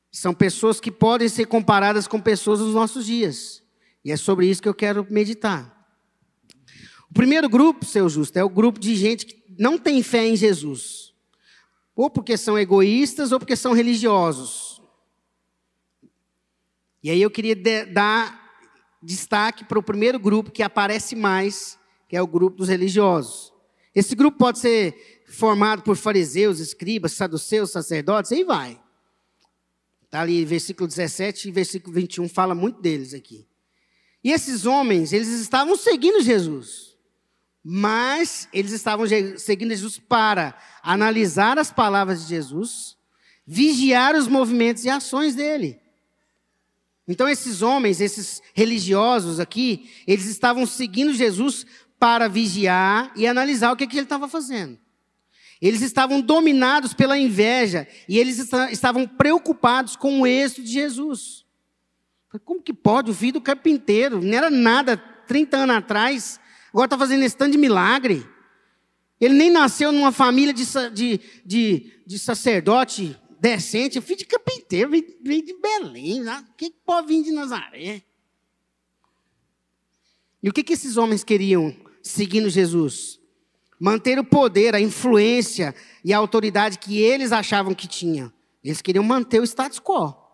São 0.09 0.33
pessoas 0.33 0.79
que 0.79 0.89
podem 0.89 1.27
ser 1.27 1.47
comparadas 1.47 2.07
com 2.07 2.21
pessoas 2.21 2.59
dos 2.59 2.73
nossos 2.73 3.05
dias. 3.05 3.61
E 4.05 4.11
é 4.11 4.15
sobre 4.15 4.47
isso 4.47 4.61
que 4.61 4.69
eu 4.69 4.73
quero 4.73 5.05
meditar. 5.09 5.75
O 7.09 7.13
primeiro 7.13 7.49
grupo, 7.49 7.83
seu 7.83 8.07
justo, 8.07 8.37
é 8.37 8.43
o 8.43 8.49
grupo 8.49 8.79
de 8.79 8.95
gente 8.95 9.25
que 9.25 9.36
não 9.57 9.77
tem 9.77 10.01
fé 10.03 10.25
em 10.25 10.35
Jesus. 10.35 11.13
Ou 11.95 12.09
porque 12.09 12.37
são 12.37 12.57
egoístas 12.57 13.31
ou 13.31 13.39
porque 13.39 13.55
são 13.55 13.73
religiosos. 13.73 14.81
E 17.03 17.09
aí 17.09 17.21
eu 17.21 17.31
queria 17.31 17.55
dar 17.85 18.65
destaque 19.01 19.63
para 19.63 19.79
o 19.79 19.83
primeiro 19.83 20.19
grupo 20.19 20.51
que 20.51 20.63
aparece 20.63 21.15
mais, 21.15 21.77
que 22.07 22.15
é 22.15 22.21
o 22.21 22.27
grupo 22.27 22.57
dos 22.57 22.69
religiosos. 22.69 23.53
Esse 23.93 24.15
grupo 24.15 24.37
pode 24.37 24.59
ser 24.59 25.23
formado 25.27 25.81
por 25.81 25.95
fariseus, 25.95 26.59
escribas, 26.59 27.13
saduceus, 27.13 27.71
sacerdotes, 27.71 28.31
aí 28.31 28.43
vai. 28.43 28.79
Está 30.05 30.21
ali, 30.21 30.45
versículo 30.45 30.87
17 30.87 31.49
e 31.49 31.51
versículo 31.51 31.93
21, 31.93 32.29
fala 32.29 32.55
muito 32.55 32.81
deles 32.81 33.13
aqui. 33.13 33.47
E 34.23 34.31
esses 34.31 34.65
homens, 34.65 35.13
eles 35.13 35.27
estavam 35.29 35.75
seguindo 35.75 36.21
Jesus. 36.21 36.86
Mas 37.69 38.47
eles 38.53 38.71
estavam 38.71 39.05
seguindo 39.37 39.71
Jesus 39.71 39.99
para 39.99 40.57
analisar 40.81 41.59
as 41.59 41.69
palavras 41.69 42.21
de 42.21 42.29
Jesus, 42.29 42.95
vigiar 43.45 44.15
os 44.15 44.25
movimentos 44.25 44.85
e 44.85 44.89
ações 44.89 45.35
dele. 45.35 45.77
Então, 47.05 47.27
esses 47.27 47.61
homens, 47.61 47.99
esses 47.99 48.41
religiosos 48.53 49.37
aqui, 49.37 49.91
eles 50.07 50.27
estavam 50.27 50.65
seguindo 50.65 51.13
Jesus 51.13 51.65
para 51.99 52.29
vigiar 52.29 53.11
e 53.17 53.27
analisar 53.27 53.73
o 53.73 53.75
que, 53.75 53.85
que 53.85 53.97
ele 53.97 54.05
estava 54.05 54.29
fazendo. 54.29 54.79
Eles 55.61 55.81
estavam 55.81 56.21
dominados 56.21 56.93
pela 56.93 57.17
inveja 57.17 57.85
e 58.07 58.17
eles 58.17 58.39
estavam 58.71 59.05
preocupados 59.05 59.97
com 59.97 60.21
o 60.21 60.27
êxito 60.27 60.63
de 60.63 60.71
Jesus. 60.71 61.45
Como 62.45 62.61
que 62.61 62.73
pode? 62.73 63.11
O 63.11 63.13
filho 63.13 63.33
do 63.33 63.41
carpinteiro, 63.41 64.21
não 64.21 64.37
era 64.37 64.49
nada 64.49 64.95
30 64.95 65.57
anos 65.57 65.75
atrás, 65.75 66.39
agora 66.77 66.85
está 66.85 66.97
fazendo 66.97 67.23
esse 67.23 67.35
tanto 67.35 67.53
de 67.53 67.57
milagre. 67.57 68.23
Ele 69.19 69.33
nem 69.33 69.49
nasceu 69.49 69.91
numa 69.91 70.11
família 70.11 70.53
de, 70.53 70.63
de, 70.93 71.19
de, 71.43 72.01
de 72.05 72.19
sacerdote 72.19 73.19
decente, 73.39 73.99
filho 73.99 74.19
de 74.19 74.25
carpinteiro, 74.25 74.91
veio, 74.91 75.43
de 75.43 75.59
Belém. 75.59 76.21
Né? 76.21 76.45
O 76.51 76.53
que, 76.55 76.69
que 76.69 76.77
pode 76.85 77.07
vir 77.07 77.23
de 77.23 77.31
Nazaré? 77.31 78.03
E 80.41 80.47
o 80.47 80.53
que, 80.53 80.63
que 80.63 80.73
esses 80.73 80.97
homens 80.97 81.23
queriam 81.23 81.75
seguindo 82.03 82.47
Jesus? 82.47 83.19
Manter 83.79 84.19
o 84.19 84.23
poder, 84.23 84.75
a 84.75 84.79
influência 84.79 85.73
e 86.05 86.13
a 86.13 86.17
autoridade 86.19 86.77
que 86.77 86.99
eles 86.99 87.31
achavam 87.31 87.73
que 87.73 87.87
tinham. 87.87 88.31
Eles 88.63 88.83
queriam 88.83 89.03
manter 89.03 89.39
o 89.39 89.43
status 89.43 89.79
quo. 89.79 90.26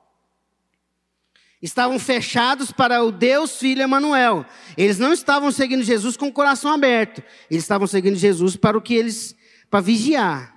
Estavam 1.64 1.98
fechados 1.98 2.74
para 2.74 3.02
o 3.02 3.10
Deus 3.10 3.56
Filho 3.56 3.82
Emanuel. 3.82 4.46
Eles 4.76 5.00
não 5.00 5.14
estavam 5.14 5.50
seguindo 5.50 5.82
Jesus 5.82 6.18
com 6.18 6.28
o 6.28 6.34
coração 6.34 6.70
aberto. 6.70 7.24
Eles 7.50 7.64
estavam 7.64 7.88
seguindo 7.88 8.18
Jesus 8.18 8.58
para 8.58 8.78
o 8.78 8.82
que 8.82 8.94
eles 8.94 9.34
para 9.70 9.80
vigiar. 9.80 10.54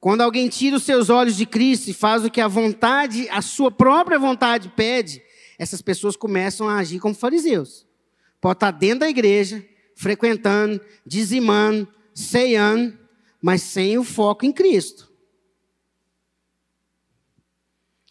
Quando 0.00 0.22
alguém 0.22 0.48
tira 0.48 0.76
os 0.76 0.84
seus 0.84 1.10
olhos 1.10 1.36
de 1.36 1.44
Cristo 1.44 1.90
e 1.90 1.92
faz 1.92 2.24
o 2.24 2.30
que 2.30 2.40
a 2.40 2.48
vontade, 2.48 3.28
a 3.28 3.42
sua 3.42 3.70
própria 3.70 4.18
vontade 4.18 4.72
pede, 4.74 5.22
essas 5.58 5.82
pessoas 5.82 6.16
começam 6.16 6.66
a 6.66 6.78
agir 6.78 6.98
como 6.98 7.14
fariseus. 7.14 7.86
Pode 8.40 8.56
estar 8.56 8.70
dentro 8.70 9.00
da 9.00 9.10
igreja, 9.10 9.62
frequentando, 9.94 10.80
dizimando, 11.04 11.86
ceiando, 12.14 12.98
mas 13.42 13.60
sem 13.60 13.98
o 13.98 14.02
foco 14.02 14.46
em 14.46 14.52
Cristo. 14.52 15.09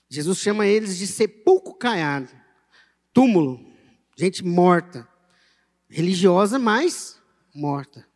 Jesus 0.10 0.40
chama 0.40 0.66
eles 0.66 0.98
de 0.98 1.06
sepulcro 1.06 1.74
caiado, 1.76 2.32
túmulo, 3.14 3.64
gente 4.18 4.44
morta, 4.44 5.08
religiosa, 5.88 6.58
mas 6.58 7.22
morta. 7.54 8.08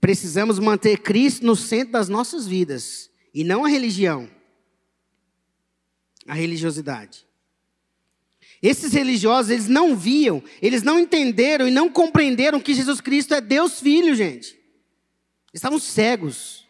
Precisamos 0.00 0.60
manter 0.60 0.98
Cristo 0.98 1.44
no 1.44 1.56
centro 1.56 1.92
das 1.92 2.08
nossas 2.08 2.46
vidas 2.46 3.10
e 3.34 3.42
não 3.42 3.64
a 3.64 3.68
religião, 3.68 4.30
a 6.26 6.34
religiosidade. 6.34 7.26
Esses 8.62 8.92
religiosos, 8.92 9.50
eles 9.50 9.68
não 9.68 9.96
viam, 9.96 10.42
eles 10.62 10.82
não 10.82 10.98
entenderam 10.98 11.68
e 11.68 11.70
não 11.70 11.90
compreenderam 11.90 12.60
que 12.60 12.74
Jesus 12.74 13.00
Cristo 13.00 13.34
é 13.34 13.40
Deus 13.40 13.80
Filho, 13.80 14.14
gente. 14.14 14.50
Eles 14.50 15.56
estavam 15.56 15.78
cegos. 15.78 16.65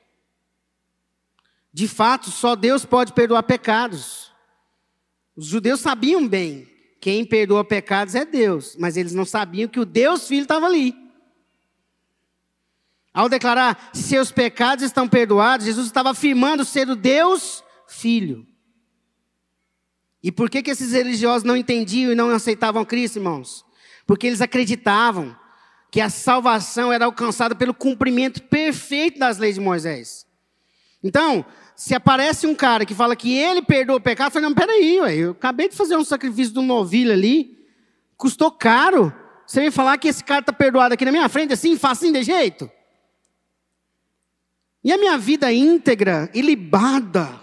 De 1.76 1.86
fato, 1.86 2.30
só 2.30 2.56
Deus 2.56 2.86
pode 2.86 3.12
perdoar 3.12 3.42
pecados. 3.42 4.32
Os 5.36 5.44
judeus 5.44 5.78
sabiam 5.80 6.26
bem, 6.26 6.66
quem 7.02 7.22
perdoa 7.22 7.62
pecados 7.62 8.14
é 8.14 8.24
Deus, 8.24 8.74
mas 8.78 8.96
eles 8.96 9.12
não 9.12 9.26
sabiam 9.26 9.68
que 9.68 9.78
o 9.78 9.84
Deus 9.84 10.26
Filho 10.26 10.44
estava 10.44 10.64
ali. 10.64 10.96
Ao 13.12 13.28
declarar 13.28 13.90
seus 13.92 14.32
pecados 14.32 14.86
estão 14.86 15.06
perdoados, 15.06 15.66
Jesus 15.66 15.86
estava 15.86 16.12
afirmando 16.12 16.64
ser 16.64 16.88
o 16.88 16.96
Deus 16.96 17.62
Filho. 17.86 18.46
E 20.22 20.32
por 20.32 20.48
que, 20.48 20.62
que 20.62 20.70
esses 20.70 20.92
religiosos 20.92 21.42
não 21.42 21.58
entendiam 21.58 22.10
e 22.10 22.14
não 22.14 22.30
aceitavam 22.30 22.86
Cristo, 22.86 23.16
irmãos? 23.16 23.66
Porque 24.06 24.26
eles 24.26 24.40
acreditavam 24.40 25.36
que 25.90 26.00
a 26.00 26.08
salvação 26.08 26.90
era 26.90 27.04
alcançada 27.04 27.54
pelo 27.54 27.74
cumprimento 27.74 28.42
perfeito 28.44 29.18
das 29.18 29.36
leis 29.36 29.56
de 29.56 29.60
Moisés. 29.60 30.26
Então, 31.04 31.44
se 31.76 31.94
aparece 31.94 32.46
um 32.46 32.54
cara 32.54 32.86
que 32.86 32.94
fala 32.94 33.14
que 33.14 33.36
ele 33.36 33.60
perdoa 33.60 33.96
o 33.96 34.00
pecado, 34.00 34.32
falei, 34.32 34.48
não, 34.48 34.54
peraí, 34.54 34.98
ué, 35.00 35.14
eu 35.14 35.32
acabei 35.32 35.68
de 35.68 35.76
fazer 35.76 35.94
um 35.94 36.04
sacrifício 36.04 36.54
de 36.54 36.58
um 36.58 36.64
novilho 36.66 37.12
ali, 37.12 37.58
custou 38.16 38.50
caro. 38.50 39.12
Você 39.46 39.60
vem 39.60 39.70
falar 39.70 39.98
que 39.98 40.08
esse 40.08 40.24
cara 40.24 40.40
está 40.40 40.54
perdoado 40.54 40.94
aqui 40.94 41.04
na 41.04 41.12
minha 41.12 41.28
frente, 41.28 41.52
assim, 41.52 41.76
facinho 41.76 42.14
de 42.14 42.22
jeito? 42.22 42.70
E 44.82 44.90
a 44.90 44.96
minha 44.96 45.18
vida 45.18 45.52
íntegra, 45.52 46.30
ilibada, 46.32 47.38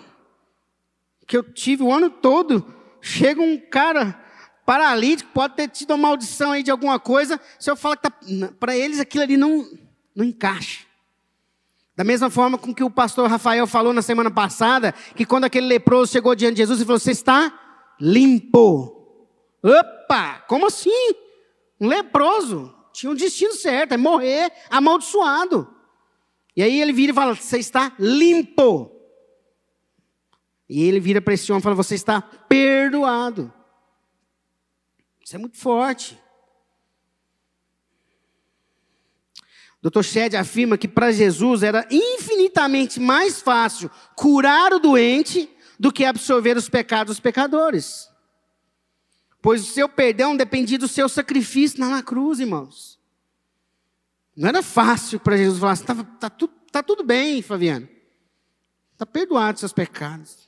que 1.27 1.37
eu 1.37 1.43
tive 1.43 1.83
o 1.83 1.93
ano 1.93 2.09
todo, 2.09 2.65
chega 2.99 3.39
um 3.39 3.57
cara 3.57 4.19
paralítico, 4.65 5.29
pode 5.31 5.55
ter 5.55 5.67
tido 5.67 5.91
uma 5.91 6.07
maldição 6.07 6.53
aí 6.53 6.63
de 6.63 6.71
alguma 6.71 6.99
coisa, 6.99 7.39
se 7.59 7.69
eu 7.69 7.75
falar 7.75 7.97
que 7.97 8.03
tá, 8.03 8.11
para 8.59 8.75
eles 8.75 8.99
aquilo 8.99 9.23
ali 9.23 9.37
não, 9.37 9.69
não 10.15 10.25
encaixa. 10.25 10.87
Da 11.95 12.03
mesma 12.03 12.29
forma 12.29 12.57
com 12.57 12.73
que 12.73 12.83
o 12.83 12.89
pastor 12.89 13.29
Rafael 13.29 13.67
falou 13.67 13.93
na 13.93 14.01
semana 14.01 14.31
passada, 14.31 14.93
que 15.15 15.25
quando 15.25 15.43
aquele 15.43 15.67
leproso 15.67 16.11
chegou 16.11 16.33
diante 16.33 16.55
de 16.55 16.61
Jesus 16.61 16.81
e 16.81 16.85
falou: 16.85 16.99
Você 16.99 17.11
está 17.11 17.53
limpo. 17.99 18.99
Opa, 19.63 20.43
como 20.47 20.67
assim? 20.67 21.13
Um 21.79 21.87
leproso 21.87 22.73
tinha 22.91 23.11
um 23.11 23.15
destino 23.15 23.53
certo, 23.53 23.93
é 23.93 23.97
morrer 23.97 24.51
amaldiçoado. 24.69 25.67
E 26.55 26.63
aí 26.63 26.81
ele 26.81 26.93
vira 26.93 27.11
e 27.11 27.15
fala: 27.15 27.35
Você 27.35 27.57
está 27.57 27.93
limpo. 27.99 28.91
E 30.69 30.83
ele 30.83 30.99
vira 30.99 31.21
para 31.21 31.33
esse 31.33 31.51
homem 31.51 31.59
e 31.59 31.63
fala: 31.63 31.75
Você 31.75 31.93
está 31.93 32.21
perdoado. 32.21 33.53
Isso 35.23 35.35
é 35.35 35.39
muito 35.39 35.57
forte. 35.57 36.19
Dr. 39.83 40.01
Shedd 40.01 40.35
afirma 40.37 40.77
que 40.77 40.87
para 40.87 41.11
Jesus 41.11 41.61
era 41.61 41.85
infinitamente 41.91 43.01
mais 43.01 43.41
fácil 43.41 43.91
curar 44.15 44.71
o 44.71 44.79
doente 44.79 45.49
do 45.77 45.91
que 45.91 46.05
absorver 46.05 46.55
os 46.55 46.69
pecados 46.69 47.17
dos 47.17 47.19
pecadores. 47.19 48.09
Pois 49.41 49.61
o 49.61 49.73
seu 49.73 49.89
perdão 49.89 50.37
dependia 50.37 50.79
do 50.79 50.87
seu 50.87 51.09
sacrifício 51.09 51.81
na 51.81 52.01
cruz, 52.01 52.39
irmãos. 52.39 52.97
Não 54.33 54.47
era 54.47 54.63
fácil 54.63 55.19
para 55.19 55.35
Jesus 55.35 55.59
falar 55.59 55.73
assim: 55.73 55.83
tá, 55.83 55.95
tá, 56.17 56.29
tudo, 56.29 56.53
tá 56.71 56.81
tudo 56.81 57.03
bem, 57.03 57.41
Fabiano. 57.41 57.89
Está 58.93 59.05
perdoado 59.05 59.55
os 59.55 59.59
seus 59.59 59.73
pecados. 59.73 60.47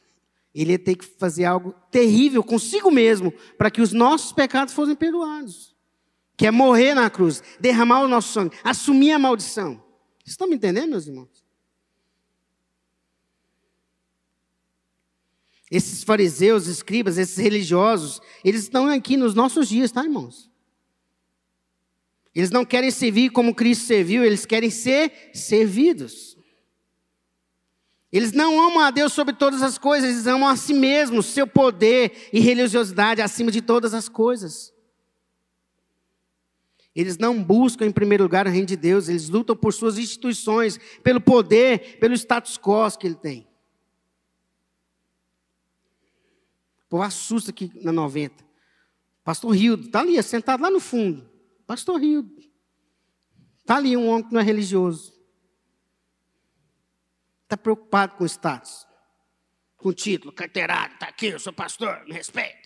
Ele 0.54 0.72
ia 0.72 0.80
ter 0.80 0.96
que 0.96 1.04
fazer 1.04 1.44
algo 1.44 1.76
terrível 1.92 2.42
consigo 2.42 2.90
mesmo 2.90 3.34
para 3.58 3.70
que 3.70 3.82
os 3.82 3.92
nossos 3.92 4.32
pecados 4.32 4.74
fossem 4.74 4.96
perdoados. 4.96 5.75
Que 6.38 6.48
é 6.48 6.52
morrer 6.52 6.94
na 6.94 7.10
cruz, 7.10 7.42
derramar 7.60 8.02
o 8.02 8.08
nosso 8.08 8.34
sangue, 8.34 8.56
assumir 8.64 9.12
a 9.12 9.20
maldição. 9.20 9.76
Vocês 10.20 10.34
estão 10.34 10.48
me 10.48 10.56
entendendo, 10.56 10.90
meus 10.90 11.08
irmãos? 11.08 11.46
Esses 15.72 16.04
fariseus, 16.04 16.68
escribas, 16.68 17.18
esses 17.18 17.38
religiosos, 17.38 18.22
eles 18.44 18.64
estão 18.64 18.88
aqui 18.88 19.18
nos 19.18 19.34
nossos 19.34 19.68
dias, 19.68 19.92
tá, 19.92 20.04
irmãos? 20.04 20.52
Eles 22.36 22.52
não 22.52 22.66
querem 22.66 22.92
servir 22.92 23.30
como 23.30 23.56
Cristo 23.56 23.86
serviu, 23.86 24.24
eles 24.24 24.46
querem 24.46 24.70
ser 24.70 25.32
servidos. 25.34 26.38
Eles 28.12 28.34
não 28.34 28.62
amam 28.62 28.82
a 28.82 28.92
Deus 28.92 29.14
sobre 29.14 29.34
todas 29.34 29.62
as 29.62 29.78
coisas, 29.78 30.10
eles 30.10 30.28
amam 30.28 30.48
a 30.48 30.56
si 30.56 30.74
mesmos, 30.74 31.28
seu 31.28 31.48
poder 31.48 32.30
e 32.32 32.40
religiosidade 32.40 33.22
acima 33.22 33.52
de 33.52 33.62
todas 33.62 33.94
as 33.94 34.10
coisas. 34.10 34.75
Eles 36.96 37.18
não 37.18 37.44
buscam 37.44 37.86
em 37.86 37.92
primeiro 37.92 38.24
lugar 38.24 38.48
o 38.48 38.50
reino 38.50 38.66
de 38.66 38.78
Deus, 38.78 39.10
eles 39.10 39.28
lutam 39.28 39.56
por 39.56 39.74
suas 39.74 39.98
instituições, 39.98 40.80
pelo 41.04 41.20
poder, 41.20 42.00
pelo 42.00 42.14
status 42.14 42.58
quo 42.58 42.90
que 42.98 43.06
ele 43.06 43.16
tem. 43.16 43.48
O 46.86 46.90
povo 46.90 47.04
assusta 47.04 47.52
aqui 47.52 47.70
na 47.84 47.92
90. 47.92 48.46
Pastor 49.26 49.52
Rildo, 49.54 49.88
está 49.88 50.00
ali, 50.00 50.22
sentado 50.24 50.62
lá 50.62 50.70
no 50.70 50.80
fundo. 50.80 51.30
Pastor 51.68 52.00
Rildo. 52.00 52.34
Está 53.60 53.78
ali 53.78 53.98
um 53.98 54.08
homem 54.08 54.28
que 54.28 54.34
não 54.34 54.40
é 54.40 54.44
religioso. 54.44 55.14
Está 57.44 57.58
preocupado 57.58 58.16
com 58.16 58.26
status, 58.26 58.88
com 59.78 59.92
título, 59.92 60.32
carteirado, 60.32 60.94
está 60.94 61.08
aqui, 61.08 61.28
eu 61.28 61.40
sou 61.40 61.52
pastor, 61.52 62.04
me 62.06 62.14
respeita. 62.14 62.65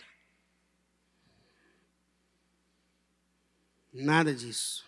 Nada 3.92 4.34
disso. 4.34 4.84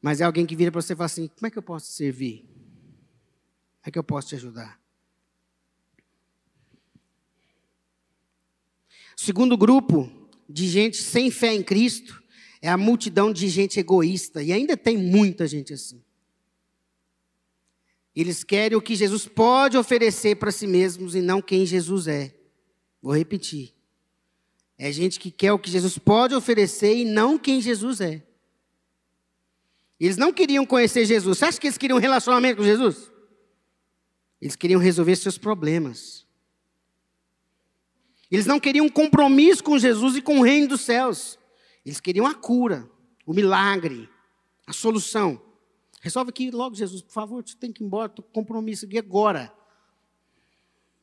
Mas 0.00 0.20
é 0.20 0.24
alguém 0.24 0.46
que 0.46 0.56
vira 0.56 0.70
para 0.70 0.80
você 0.80 0.92
e 0.92 0.96
fala 0.96 1.06
assim: 1.06 1.28
como 1.28 1.46
é 1.46 1.50
que 1.50 1.58
eu 1.58 1.62
posso 1.62 1.86
te 1.86 1.92
servir? 1.92 2.42
Como 2.42 3.86
é 3.86 3.90
que 3.90 3.98
eu 3.98 4.04
posso 4.04 4.28
te 4.28 4.34
ajudar? 4.34 4.80
Segundo 9.16 9.56
grupo 9.56 10.10
de 10.48 10.68
gente 10.68 11.02
sem 11.02 11.30
fé 11.30 11.52
em 11.52 11.62
Cristo 11.62 12.22
é 12.62 12.68
a 12.68 12.76
multidão 12.76 13.32
de 13.32 13.48
gente 13.48 13.78
egoísta. 13.78 14.42
E 14.42 14.52
ainda 14.52 14.76
tem 14.76 14.96
muita 14.96 15.46
gente 15.46 15.72
assim. 15.72 16.02
Eles 18.14 18.42
querem 18.42 18.76
o 18.76 18.82
que 18.82 18.96
Jesus 18.96 19.26
pode 19.26 19.76
oferecer 19.76 20.36
para 20.36 20.50
si 20.50 20.66
mesmos 20.66 21.14
e 21.14 21.20
não 21.20 21.42
quem 21.42 21.66
Jesus 21.66 22.08
é. 22.08 22.34
Vou 23.02 23.14
repetir. 23.14 23.77
É 24.78 24.92
gente 24.92 25.18
que 25.18 25.30
quer 25.30 25.52
o 25.52 25.58
que 25.58 25.70
Jesus 25.70 25.98
pode 25.98 26.34
oferecer 26.34 26.96
e 26.96 27.04
não 27.04 27.36
quem 27.36 27.60
Jesus 27.60 28.00
é. 28.00 28.22
Eles 29.98 30.16
não 30.16 30.32
queriam 30.32 30.64
conhecer 30.64 31.04
Jesus. 31.04 31.38
Você 31.38 31.44
acha 31.44 31.60
que 31.60 31.66
eles 31.66 31.76
queriam 31.76 31.96
um 31.96 32.00
relacionamento 32.00 32.58
com 32.58 32.64
Jesus? 32.64 33.10
Eles 34.40 34.54
queriam 34.54 34.80
resolver 34.80 35.16
seus 35.16 35.36
problemas. 35.36 36.24
Eles 38.30 38.46
não 38.46 38.60
queriam 38.60 38.86
um 38.86 38.90
compromisso 38.90 39.64
com 39.64 39.76
Jesus 39.76 40.16
e 40.16 40.22
com 40.22 40.38
o 40.38 40.42
reino 40.42 40.68
dos 40.68 40.82
céus. 40.82 41.36
Eles 41.84 42.00
queriam 42.00 42.26
a 42.26 42.34
cura, 42.34 42.88
o 43.26 43.32
milagre, 43.32 44.08
a 44.64 44.72
solução. 44.72 45.42
Resolve 46.00 46.30
aqui 46.30 46.50
logo, 46.52 46.76
Jesus, 46.76 47.02
por 47.02 47.12
favor, 47.12 47.42
você 47.44 47.56
tem 47.56 47.72
que 47.72 47.82
ir 47.82 47.86
embora, 47.86 48.06
estou 48.06 48.24
com 48.24 48.30
compromisso 48.30 48.84
aqui 48.84 48.98
agora. 48.98 49.52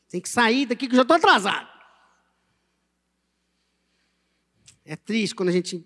Tem 0.08 0.22
que 0.22 0.30
sair 0.30 0.66
daqui 0.66 0.88
que 0.88 0.94
eu 0.94 0.98
já 0.98 1.02
estou 1.02 1.18
atrasado. 1.18 1.75
É 4.86 4.96
triste 4.96 5.34
quando 5.34 5.50
a 5.50 5.52
gente 5.52 5.84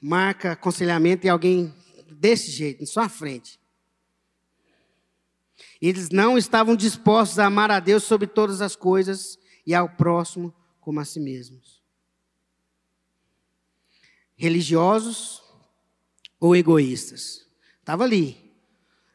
marca 0.00 0.52
aconselhamento 0.52 1.26
e 1.26 1.30
alguém 1.30 1.72
desse 2.10 2.50
jeito, 2.50 2.82
em 2.82 2.86
sua 2.86 3.08
frente. 3.08 3.60
Eles 5.80 6.08
não 6.08 6.38
estavam 6.38 6.74
dispostos 6.74 7.38
a 7.38 7.46
amar 7.46 7.70
a 7.70 7.78
Deus 7.78 8.04
sobre 8.04 8.26
todas 8.26 8.62
as 8.62 8.74
coisas 8.74 9.38
e 9.66 9.74
ao 9.74 9.88
próximo 9.88 10.54
como 10.80 11.00
a 11.00 11.04
si 11.04 11.20
mesmos. 11.20 11.82
Religiosos 14.34 15.42
ou 16.40 16.56
egoístas? 16.56 17.46
Estava 17.78 18.04
ali. 18.04 18.52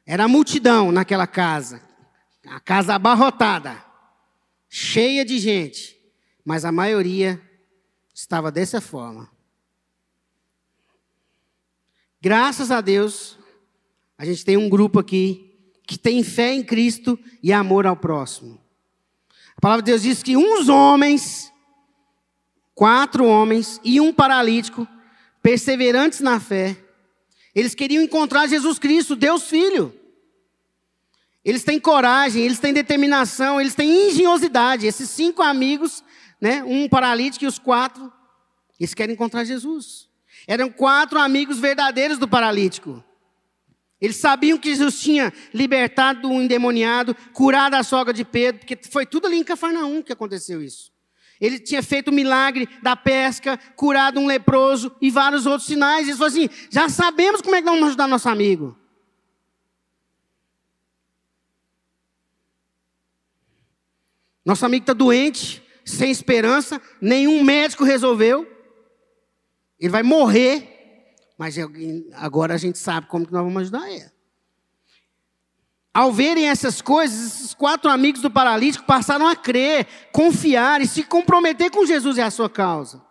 Era 0.05 0.25
a 0.25 0.27
multidão 0.27 0.91
naquela 0.91 1.25
casa. 1.25 1.81
A 2.45 2.59
casa 2.59 2.93
abarrotada. 2.93 3.83
Cheia 4.69 5.25
de 5.25 5.39
gente. 5.39 5.97
Mas 6.45 6.63
a 6.63 6.71
maioria 6.71 7.41
estava 8.17 8.51
dessa 8.51 8.81
forma. 8.81 9.29
Graças 12.19 12.71
a 12.71 12.81
Deus, 12.81 13.37
a 14.17 14.25
gente 14.25 14.43
tem 14.43 14.57
um 14.57 14.67
grupo 14.67 14.97
aqui 14.97 15.55
que 15.85 15.99
tem 15.99 16.23
fé 16.23 16.51
em 16.51 16.63
Cristo 16.63 17.17
e 17.43 17.53
amor 17.53 17.85
ao 17.85 17.95
próximo. 17.95 18.59
A 19.55 19.61
palavra 19.61 19.83
de 19.83 19.91
Deus 19.91 20.01
diz 20.01 20.23
que 20.23 20.35
uns 20.35 20.67
homens, 20.67 21.53
quatro 22.73 23.23
homens 23.23 23.79
e 23.83 24.01
um 24.01 24.11
paralítico, 24.11 24.87
perseverantes 25.39 26.19
na 26.19 26.39
fé, 26.39 26.75
eles 27.53 27.75
queriam 27.75 28.01
encontrar 28.03 28.47
Jesus 28.47 28.79
Cristo, 28.79 29.15
Deus 29.15 29.43
Filho. 29.43 29.93
Eles 31.45 31.63
têm 31.63 31.79
coragem, 31.79 32.43
eles 32.43 32.59
têm 32.59 32.73
determinação, 32.73 33.61
eles 33.61 33.75
têm 33.75 34.09
engenhosidade. 34.09 34.87
Esses 34.87 35.07
cinco 35.07 35.43
amigos, 35.43 36.03
né, 36.39 36.63
um 36.63 36.87
paralítico 36.87 37.45
e 37.45 37.47
os 37.47 37.59
quatro, 37.59 38.11
eles 38.79 38.93
querem 38.93 39.13
encontrar 39.13 39.43
Jesus. 39.43 40.07
Eram 40.47 40.69
quatro 40.69 41.19
amigos 41.19 41.59
verdadeiros 41.59 42.17
do 42.17 42.27
paralítico. 42.27 43.03
Eles 43.99 44.17
sabiam 44.17 44.59
que 44.59 44.69
Jesus 44.69 45.01
tinha 45.01 45.33
libertado 45.53 46.29
um 46.29 46.41
endemoniado, 46.41 47.15
curado 47.33 47.73
a 47.73 47.83
sogra 47.83 48.13
de 48.13 48.23
Pedro, 48.23 48.59
porque 48.59 48.77
foi 48.89 49.05
tudo 49.05 49.25
ali 49.25 49.37
em 49.37 49.43
Cafarnaum 49.43 50.03
que 50.03 50.13
aconteceu 50.13 50.61
isso. 50.61 50.91
Ele 51.39 51.59
tinha 51.59 51.83
feito 51.83 52.09
o 52.09 52.13
milagre 52.13 52.67
da 52.81 52.95
pesca, 52.95 53.57
curado 53.75 54.19
um 54.19 54.27
leproso 54.27 54.95
e 55.01 55.09
vários 55.09 55.45
outros 55.45 55.67
sinais. 55.67 56.07
Ele 56.07 56.17
falou 56.17 56.27
assim: 56.27 56.49
já 56.69 56.89
sabemos 56.89 57.41
como 57.41 57.55
é 57.55 57.61
que 57.61 57.65
vamos 57.65 57.87
ajudar 57.87 58.07
nosso 58.07 58.29
amigo. 58.29 58.77
Nosso 64.43 64.65
amigo 64.65 64.83
está 64.83 64.93
doente, 64.93 65.61
sem 65.87 66.11
esperança, 66.11 66.81
nenhum 67.01 67.41
médico 67.43 67.83
resolveu. 67.83 68.45
Ele 69.79 69.89
vai 69.89 70.03
morrer, 70.03 71.15
mas 71.37 71.55
agora 72.13 72.55
a 72.55 72.57
gente 72.57 72.77
sabe 72.77 73.07
como 73.07 73.25
que 73.25 73.31
nós 73.31 73.43
vamos 73.43 73.61
ajudar 73.61 73.89
ele. 73.89 74.11
Ao 75.93 76.11
verem 76.11 76.47
essas 76.47 76.81
coisas, 76.81 77.35
esses 77.35 77.53
quatro 77.53 77.89
amigos 77.89 78.21
do 78.21 78.29
paralítico 78.29 78.85
passaram 78.85 79.27
a 79.27 79.35
crer, 79.35 79.87
confiar 80.11 80.81
e 80.81 80.87
se 80.87 81.03
comprometer 81.03 81.71
com 81.71 81.85
Jesus 81.85 82.17
e 82.17 82.21
a 82.21 82.29
sua 82.29 82.49
causa. 82.49 83.01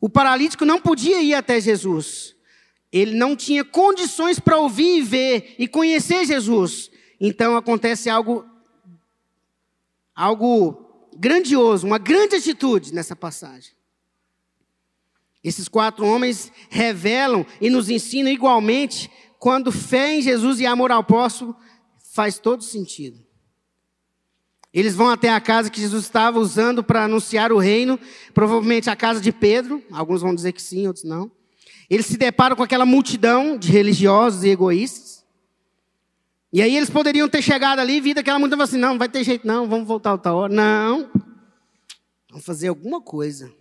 O 0.00 0.08
paralítico 0.08 0.64
não 0.64 0.80
podia 0.80 1.22
ir 1.22 1.34
até 1.34 1.60
Jesus. 1.60 2.34
Ele 2.90 3.14
não 3.14 3.36
tinha 3.36 3.64
condições 3.64 4.40
para 4.40 4.56
ouvir 4.56 4.98
e 4.98 5.02
ver 5.02 5.54
e 5.58 5.68
conhecer 5.68 6.24
Jesus. 6.24 6.90
Então 7.20 7.56
acontece 7.56 8.08
algo 8.08 8.44
algo 10.14 10.85
grandioso, 11.18 11.86
uma 11.86 11.98
grande 11.98 12.36
atitude 12.36 12.94
nessa 12.94 13.16
passagem. 13.16 13.72
Esses 15.42 15.68
quatro 15.68 16.04
homens 16.04 16.50
revelam 16.68 17.46
e 17.60 17.70
nos 17.70 17.88
ensinam 17.88 18.30
igualmente 18.30 19.10
quando 19.38 19.70
fé 19.70 20.14
em 20.16 20.22
Jesus 20.22 20.60
e 20.60 20.66
amor 20.66 20.90
ao 20.90 21.04
próximo 21.04 21.56
faz 22.12 22.38
todo 22.38 22.64
sentido. 22.64 23.24
Eles 24.72 24.94
vão 24.94 25.08
até 25.08 25.30
a 25.30 25.40
casa 25.40 25.70
que 25.70 25.80
Jesus 25.80 26.04
estava 26.04 26.38
usando 26.38 26.82
para 26.82 27.04
anunciar 27.04 27.50
o 27.52 27.58
reino, 27.58 27.98
provavelmente 28.34 28.90
a 28.90 28.96
casa 28.96 29.20
de 29.20 29.32
Pedro, 29.32 29.82
alguns 29.90 30.20
vão 30.20 30.34
dizer 30.34 30.52
que 30.52 30.60
sim, 30.60 30.86
outros 30.86 31.04
não. 31.04 31.30
Eles 31.88 32.06
se 32.06 32.16
deparam 32.16 32.56
com 32.56 32.62
aquela 32.62 32.84
multidão 32.84 33.56
de 33.56 33.70
religiosos 33.70 34.44
e 34.44 34.48
egoístas. 34.48 35.15
E 36.56 36.62
aí 36.62 36.74
eles 36.74 36.88
poderiam 36.88 37.28
ter 37.28 37.42
chegado 37.42 37.80
ali 37.80 37.98
e 37.98 38.00
visto 38.00 38.16
aquela 38.16 38.38
multidão 38.38 38.64
assim, 38.64 38.78
não, 38.78 38.92
não 38.92 38.98
vai 38.98 39.10
ter 39.10 39.22
jeito 39.22 39.46
não, 39.46 39.68
vamos 39.68 39.86
voltar 39.86 40.12
outra 40.12 40.32
hora. 40.32 40.50
Não, 40.50 41.10
vamos 42.30 42.46
fazer 42.46 42.68
alguma 42.68 42.98
coisa. 42.98 43.52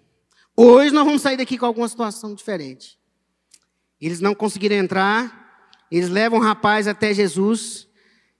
Hoje 0.56 0.94
nós 0.94 1.04
vamos 1.04 1.22
sair 1.22 1.36
daqui 1.36 1.58
com 1.58 1.66
alguma 1.66 1.90
situação 1.90 2.34
diferente. 2.34 2.98
Eles 4.00 4.22
não 4.22 4.34
conseguiram 4.34 4.78
entrar, 4.78 5.76
eles 5.92 6.08
levam 6.08 6.40
o 6.40 6.42
rapaz 6.42 6.88
até 6.88 7.14
Jesus. 7.14 7.86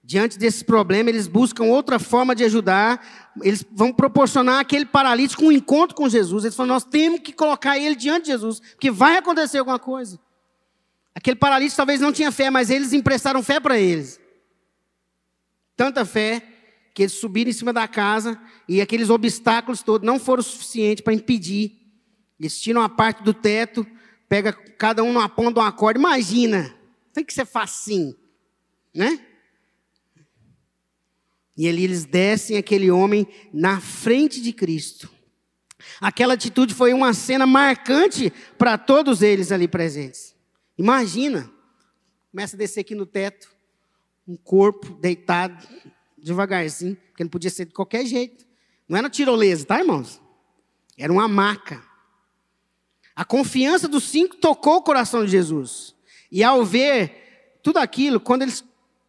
Diante 0.02 0.38
desse 0.38 0.64
problema, 0.64 1.10
eles 1.10 1.26
buscam 1.28 1.64
outra 1.64 1.98
forma 1.98 2.34
de 2.34 2.42
ajudar. 2.44 3.34
Eles 3.42 3.62
vão 3.70 3.92
proporcionar 3.92 4.60
aquele 4.60 4.86
paralítico 4.86 5.44
um 5.44 5.52
encontro 5.52 5.94
com 5.94 6.08
Jesus. 6.08 6.44
Eles 6.44 6.56
falam: 6.56 6.72
nós 6.72 6.84
temos 6.84 7.20
que 7.20 7.34
colocar 7.34 7.76
ele 7.76 7.94
diante 7.94 8.24
de 8.24 8.30
Jesus, 8.32 8.60
porque 8.60 8.90
vai 8.90 9.18
acontecer 9.18 9.58
alguma 9.58 9.78
coisa. 9.78 10.18
Aquele 11.14 11.36
paralítico 11.36 11.76
talvez 11.76 12.00
não 12.00 12.10
tinha 12.10 12.32
fé, 12.32 12.48
mas 12.48 12.70
eles 12.70 12.94
emprestaram 12.94 13.42
fé 13.42 13.60
para 13.60 13.78
eles. 13.78 14.24
Tanta 15.76 16.04
fé 16.04 16.42
que 16.94 17.02
eles 17.02 17.12
subiram 17.12 17.50
em 17.50 17.52
cima 17.52 17.72
da 17.72 17.86
casa 17.86 18.40
e 18.66 18.80
aqueles 18.80 19.10
obstáculos 19.10 19.82
todos 19.82 20.06
não 20.06 20.18
foram 20.18 20.42
suficientes 20.42 21.04
para 21.04 21.12
impedir. 21.12 21.78
Eles 22.40 22.58
tiram 22.58 22.80
a 22.80 22.88
parte 22.88 23.22
do 23.22 23.34
teto, 23.34 23.86
pega 24.28 24.52
cada 24.52 25.02
um 25.02 25.12
numa 25.12 25.28
ponta 25.28 25.52
de 25.52 25.60
uma 25.60 25.72
corda. 25.72 25.98
Imagina, 25.98 26.74
tem 27.12 27.24
que 27.24 27.34
ser 27.34 27.44
facinho, 27.44 28.16
né? 28.94 29.20
E 31.56 31.68
ali 31.68 31.84
eles 31.84 32.04
descem 32.04 32.56
aquele 32.56 32.90
homem 32.90 33.26
na 33.52 33.80
frente 33.80 34.40
de 34.40 34.52
Cristo. 34.52 35.10
Aquela 36.00 36.34
atitude 36.34 36.74
foi 36.74 36.92
uma 36.92 37.14
cena 37.14 37.46
marcante 37.46 38.32
para 38.58 38.76
todos 38.76 39.22
eles 39.22 39.52
ali 39.52 39.68
presentes. 39.68 40.34
Imagina, 40.76 41.50
começa 42.30 42.56
a 42.56 42.58
descer 42.58 42.80
aqui 42.80 42.94
no 42.94 43.06
teto, 43.06 43.55
um 44.26 44.36
corpo 44.36 44.94
deitado, 44.94 45.66
devagarzinho, 46.18 46.96
porque 47.08 47.22
não 47.22 47.30
podia 47.30 47.50
ser 47.50 47.66
de 47.66 47.72
qualquer 47.72 48.04
jeito. 48.04 48.46
Não 48.88 48.98
era 48.98 49.08
tirolesa, 49.08 49.66
tá, 49.66 49.78
irmãos? 49.78 50.20
Era 50.96 51.12
uma 51.12 51.28
maca. 51.28 51.82
A 53.14 53.24
confiança 53.24 53.88
dos 53.88 54.04
cinco 54.04 54.36
tocou 54.36 54.76
o 54.76 54.82
coração 54.82 55.24
de 55.24 55.30
Jesus. 55.30 55.94
E 56.30 56.42
ao 56.42 56.64
ver 56.64 57.58
tudo 57.62 57.78
aquilo, 57.78 58.20
quando 58.20 58.42
eles, 58.42 58.64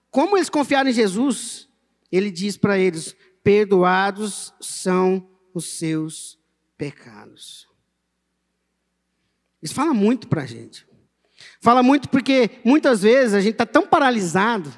como 0.10 0.38
eles 0.38 0.49
confiaram 0.49 0.89
em 0.89 0.93
Jesus, 0.93 1.67
ele 2.12 2.32
diz 2.32 2.58
para 2.58 2.77
eles: 2.77 3.15
perdoados 3.43 4.53
são 4.62 5.27
os 5.53 5.65
seus 5.77 6.39
pecados. 6.77 7.67
Isso 9.62 9.73
fala 9.73 9.93
muito 9.93 10.27
para 10.27 10.43
a 10.43 10.45
gente. 10.45 10.88
Fala 11.60 11.84
muito 11.84 12.10
porque 12.10 12.62
muitas 12.63 13.01
vezes 13.01 13.34
a 13.34 13.41
gente 13.41 13.53
está 13.53 13.65
tão 13.65 13.86
paralisado 13.86 14.71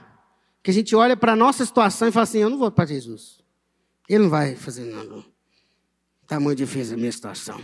que 0.64 0.72
a 0.72 0.74
gente 0.74 0.96
olha 0.96 1.16
para 1.16 1.34
a 1.34 1.36
nossa 1.36 1.66
situação 1.66 2.08
e 2.08 2.12
fala 2.12 2.24
assim: 2.24 2.40
eu 2.40 2.50
não 2.50 2.58
vou 2.58 2.72
para 2.72 2.86
Jesus. 2.86 3.40
Ele 4.08 4.24
não 4.24 4.30
vai 4.30 4.56
fazer 4.56 4.86
nada. 4.86 5.24
Está 6.24 6.40
muito 6.40 6.58
difícil 6.58 6.96
a 6.96 6.98
minha 6.98 7.12
situação. 7.12 7.60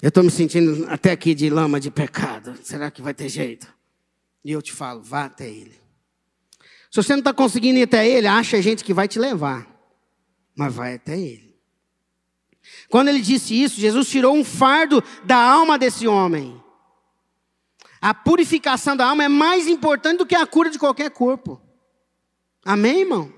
Eu 0.00 0.08
estou 0.08 0.22
me 0.22 0.30
sentindo 0.30 0.86
até 0.88 1.10
aqui 1.10 1.34
de 1.34 1.50
lama 1.50 1.80
de 1.80 1.90
pecado. 1.90 2.56
Será 2.62 2.90
que 2.90 3.02
vai 3.02 3.14
ter 3.14 3.28
jeito? 3.28 3.72
E 4.44 4.52
eu 4.52 4.62
te 4.62 4.72
falo: 4.72 5.02
vá 5.02 5.24
até 5.24 5.48
Ele. 5.48 5.88
Se 6.90 7.02
você 7.02 7.12
não 7.12 7.18
está 7.18 7.32
conseguindo 7.32 7.78
ir 7.78 7.82
até 7.82 8.08
ele, 8.08 8.26
acha 8.26 8.60
gente 8.62 8.82
que 8.82 8.94
vai 8.94 9.06
te 9.06 9.18
levar. 9.18 9.66
Mas 10.56 10.74
vai 10.74 10.94
até 10.94 11.18
ele. 11.18 11.56
Quando 12.88 13.08
ele 13.08 13.20
disse 13.20 13.54
isso, 13.54 13.80
Jesus 13.80 14.08
tirou 14.08 14.34
um 14.34 14.44
fardo 14.44 15.02
da 15.24 15.36
alma 15.36 15.78
desse 15.78 16.06
homem. 16.06 16.60
A 18.00 18.14
purificação 18.14 18.96
da 18.96 19.06
alma 19.06 19.24
é 19.24 19.28
mais 19.28 19.66
importante 19.66 20.18
do 20.18 20.26
que 20.26 20.34
a 20.34 20.46
cura 20.46 20.70
de 20.70 20.78
qualquer 20.78 21.10
corpo. 21.10 21.60
Amém, 22.64 23.00
irmão? 23.00 23.32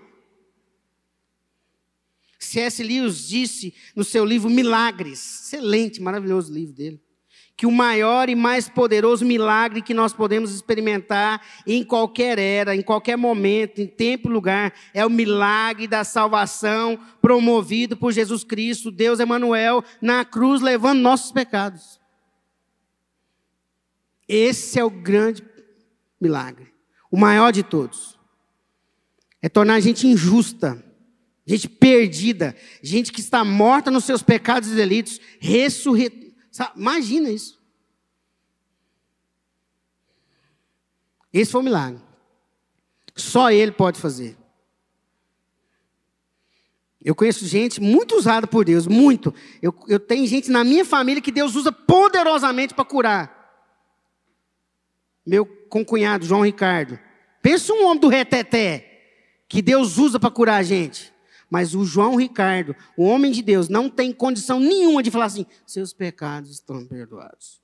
C.S. 2.38 2.82
Lewis 2.82 3.28
disse 3.28 3.74
no 3.94 4.02
seu 4.02 4.24
livro 4.24 4.50
Milagres, 4.50 5.44
excelente, 5.44 6.00
maravilhoso 6.00 6.52
livro 6.52 6.74
dele 6.74 7.00
que 7.60 7.66
o 7.66 7.70
maior 7.70 8.30
e 8.30 8.34
mais 8.34 8.70
poderoso 8.70 9.22
milagre 9.22 9.82
que 9.82 9.92
nós 9.92 10.14
podemos 10.14 10.50
experimentar 10.50 11.42
em 11.66 11.84
qualquer 11.84 12.38
era, 12.38 12.74
em 12.74 12.80
qualquer 12.80 13.18
momento, 13.18 13.82
em 13.82 13.86
tempo 13.86 14.30
e 14.30 14.32
lugar, 14.32 14.72
é 14.94 15.04
o 15.04 15.10
milagre 15.10 15.86
da 15.86 16.02
salvação 16.02 16.98
promovido 17.20 17.98
por 17.98 18.12
Jesus 18.12 18.44
Cristo, 18.44 18.90
Deus 18.90 19.20
Emanuel, 19.20 19.84
na 20.00 20.24
cruz 20.24 20.62
levando 20.62 21.00
nossos 21.00 21.32
pecados. 21.32 21.99
Esse 24.32 24.78
é 24.78 24.84
o 24.84 24.90
grande 24.90 25.42
milagre, 26.20 26.72
o 27.10 27.18
maior 27.18 27.50
de 27.50 27.64
todos. 27.64 28.16
É 29.42 29.48
tornar 29.48 29.74
a 29.74 29.80
gente 29.80 30.06
injusta, 30.06 30.80
gente 31.44 31.68
perdida, 31.68 32.54
gente 32.80 33.10
que 33.10 33.18
está 33.18 33.44
morta 33.44 33.90
nos 33.90 34.04
seus 34.04 34.22
pecados 34.22 34.70
e 34.70 34.76
delitos, 34.76 35.20
ressurretada 35.40 36.30
Imagina 36.76 37.28
isso. 37.28 37.60
Esse 41.32 41.50
foi 41.50 41.60
o 41.60 41.64
milagre. 41.64 42.00
Só 43.16 43.50
ele 43.50 43.72
pode 43.72 44.00
fazer. 44.00 44.36
Eu 47.02 47.16
conheço 47.16 47.46
gente 47.46 47.80
muito 47.80 48.14
usada 48.14 48.46
por 48.46 48.64
Deus, 48.64 48.86
muito. 48.86 49.34
Eu, 49.60 49.74
eu 49.88 49.98
tenho 49.98 50.24
gente 50.26 50.50
na 50.52 50.62
minha 50.62 50.84
família 50.84 51.20
que 51.20 51.32
Deus 51.32 51.56
usa 51.56 51.72
poderosamente 51.72 52.74
para 52.74 52.84
curar. 52.84 53.39
Meu 55.24 55.44
concunhado, 55.44 56.24
João 56.24 56.44
Ricardo. 56.44 56.98
Pensa 57.42 57.72
um 57.72 57.86
homem 57.86 58.00
do 58.00 58.08
reteté, 58.08 58.86
que 59.48 59.62
Deus 59.62 59.98
usa 59.98 60.18
para 60.18 60.30
curar 60.30 60.56
a 60.56 60.62
gente. 60.62 61.12
Mas 61.50 61.74
o 61.74 61.84
João 61.84 62.14
Ricardo, 62.14 62.76
o 62.96 63.04
homem 63.04 63.32
de 63.32 63.42
Deus, 63.42 63.68
não 63.68 63.90
tem 63.90 64.12
condição 64.12 64.60
nenhuma 64.60 65.02
de 65.02 65.10
falar 65.10 65.24
assim: 65.24 65.44
seus 65.66 65.92
pecados 65.92 66.50
estão 66.50 66.86
perdoados. 66.86 67.60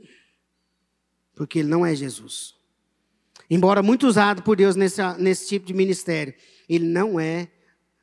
Porque 1.35 1.61
ele 1.61 1.69
não 1.69 1.87
é 1.87 1.95
Jesus. 1.95 2.57
Embora 3.49 3.83
muito 3.83 4.07
usado 4.07 4.43
por 4.43 4.57
Deus 4.57 4.75
nesse, 4.75 5.01
nesse 5.19 5.49
tipo 5.49 5.67
de 5.67 5.73
ministério, 5.73 6.35
ele 6.69 6.85
não 6.85 7.21
é, 7.21 7.49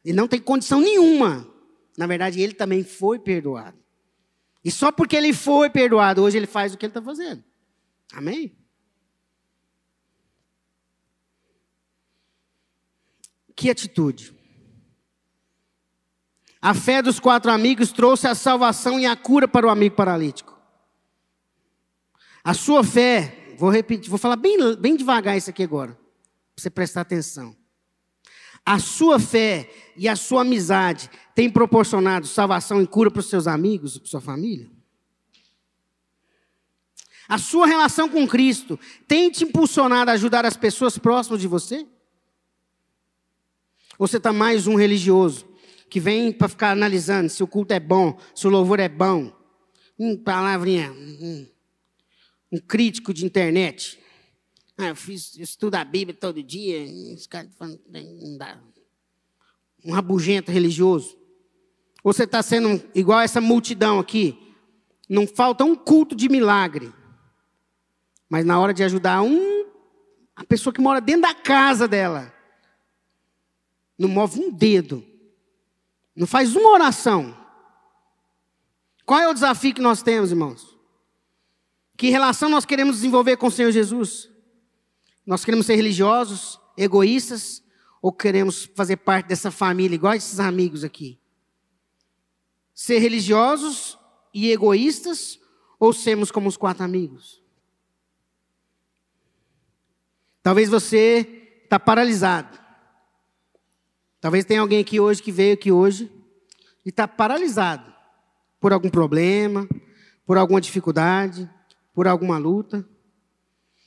ele 0.05 0.15
não 0.15 0.27
tem 0.27 0.39
condição 0.39 0.79
nenhuma. 0.79 1.45
Na 1.97 2.07
verdade, 2.07 2.41
ele 2.41 2.53
também 2.53 2.83
foi 2.83 3.19
perdoado. 3.19 3.77
E 4.63 4.71
só 4.71 4.91
porque 4.91 5.17
ele 5.17 5.33
foi 5.33 5.69
perdoado, 5.69 6.23
hoje 6.23 6.37
ele 6.37 6.47
faz 6.47 6.73
o 6.73 6.77
que 6.77 6.85
ele 6.85 6.91
está 6.91 7.01
fazendo. 7.01 7.43
Amém? 8.13 8.55
Que 13.55 13.69
atitude. 13.69 14.33
A 16.61 16.73
fé 16.73 17.01
dos 17.01 17.19
quatro 17.19 17.51
amigos 17.51 17.91
trouxe 17.91 18.25
a 18.25 18.33
salvação 18.33 18.99
e 18.99 19.05
a 19.05 19.15
cura 19.15 19.47
para 19.47 19.67
o 19.67 19.69
amigo 19.69 19.95
paralítico. 19.95 20.57
A 22.43 22.53
sua 22.53 22.83
fé, 22.83 23.55
vou 23.57 23.69
repetir, 23.69 24.09
vou 24.09 24.17
falar 24.17 24.35
bem, 24.35 24.57
bem 24.77 24.95
devagar 24.95 25.37
isso 25.37 25.49
aqui 25.49 25.63
agora, 25.63 25.91
para 25.91 26.63
você 26.63 26.69
prestar 26.69 27.01
atenção. 27.01 27.55
A 28.65 28.79
sua 28.79 29.19
fé 29.19 29.69
e 29.97 30.07
a 30.07 30.15
sua 30.15 30.41
amizade 30.41 31.09
têm 31.35 31.49
proporcionado 31.49 32.27
salvação 32.27 32.81
e 32.81 32.87
cura 32.87 33.11
para 33.11 33.19
os 33.19 33.29
seus 33.29 33.45
amigos, 33.45 33.97
para 33.97 34.09
sua 34.09 34.21
família? 34.21 34.71
A 37.27 37.37
sua 37.37 37.67
relação 37.67 38.07
com 38.07 38.27
Cristo 38.27 38.79
tem 39.07 39.29
te 39.29 39.43
impulsionado 39.43 40.11
a 40.11 40.13
ajudar 40.13 40.45
as 40.45 40.55
pessoas 40.55 40.97
próximas 40.97 41.41
de 41.41 41.47
você? 41.47 41.85
Ou 44.03 44.07
você 44.07 44.17
está 44.17 44.33
mais 44.33 44.67
um 44.67 44.75
religioso 44.75 45.45
que 45.89 45.97
vem 45.97 46.29
para 46.29 46.49
ficar 46.49 46.71
analisando 46.71 47.29
se 47.29 47.41
o 47.41 47.47
culto 47.47 47.73
é 47.73 47.79
bom, 47.79 48.19
se 48.35 48.45
o 48.45 48.49
louvor 48.49 48.81
é 48.81 48.89
bom. 48.89 49.31
Um 49.97 50.17
palavrinha, 50.17 50.91
um, 50.91 51.47
um 52.51 52.57
crítico 52.57 53.13
de 53.13 53.25
internet. 53.25 53.97
Ah, 54.77 54.87
eu 54.87 54.95
fiz, 54.97 55.37
eu 55.37 55.43
estudo 55.43 55.75
a 55.75 55.85
Bíblia 55.85 56.17
todo 56.19 56.43
dia. 56.43 56.83
Esse 57.13 57.29
cara 57.29 57.47
falando, 57.57 57.79
não 57.89 58.37
dá. 58.37 58.59
Um 59.85 59.93
rabugento 59.93 60.51
religioso. 60.51 61.17
Ou 62.03 62.11
você 62.11 62.25
está 62.25 62.43
sendo 62.43 62.83
igual 62.93 63.21
essa 63.21 63.39
multidão 63.39 63.99
aqui. 63.99 64.37
Não 65.07 65.25
falta 65.25 65.63
um 65.63 65.75
culto 65.75 66.13
de 66.13 66.27
milagre. 66.27 66.91
Mas 68.27 68.43
na 68.43 68.59
hora 68.59 68.73
de 68.73 68.83
ajudar 68.83 69.21
um, 69.21 69.65
a 70.35 70.43
pessoa 70.43 70.73
que 70.73 70.81
mora 70.81 70.99
dentro 70.99 71.21
da 71.21 71.33
casa 71.33 71.87
dela, 71.87 72.33
não 73.97 74.09
move 74.09 74.39
um 74.39 74.51
dedo, 74.51 75.05
não 76.15 76.27
faz 76.27 76.55
uma 76.55 76.69
oração. 76.69 77.37
Qual 79.05 79.19
é 79.19 79.27
o 79.27 79.33
desafio 79.33 79.73
que 79.73 79.81
nós 79.81 80.01
temos, 80.01 80.31
irmãos? 80.31 80.77
Que 81.97 82.09
relação 82.09 82.49
nós 82.49 82.65
queremos 82.65 82.97
desenvolver 82.97 83.37
com 83.37 83.47
o 83.47 83.51
Senhor 83.51 83.71
Jesus? 83.71 84.29
Nós 85.25 85.45
queremos 85.45 85.65
ser 85.65 85.75
religiosos, 85.75 86.59
egoístas, 86.77 87.63
ou 88.01 88.11
queremos 88.11 88.65
fazer 88.75 88.97
parte 88.97 89.27
dessa 89.27 89.49
família, 89.51 89.95
igual 89.95 90.13
esses 90.13 90.39
amigos 90.39 90.83
aqui? 90.83 91.19
Ser 92.73 92.99
religiosos 92.99 93.97
e 94.33 94.51
egoístas, 94.51 95.39
ou 95.79 95.93
sermos 95.93 96.31
como 96.31 96.49
os 96.49 96.57
quatro 96.57 96.83
amigos? 96.83 97.41
Talvez 100.41 100.69
você 100.69 101.61
está 101.63 101.79
paralisado. 101.79 102.62
Talvez 104.23 104.45
tenha 104.45 104.61
alguém 104.61 104.79
aqui 104.79 105.01
hoje 105.01 105.21
que 105.21 105.33
veio 105.33 105.53
aqui 105.53 105.69
hoje 105.69 106.09
e 106.85 106.87
está 106.87 107.05
paralisado 107.05 107.93
por 108.57 108.71
algum 108.71 108.89
problema, 108.89 109.67
por 110.25 110.37
alguma 110.37 110.61
dificuldade, 110.61 111.49
por 111.93 112.07
alguma 112.07 112.37
luta. 112.37 112.87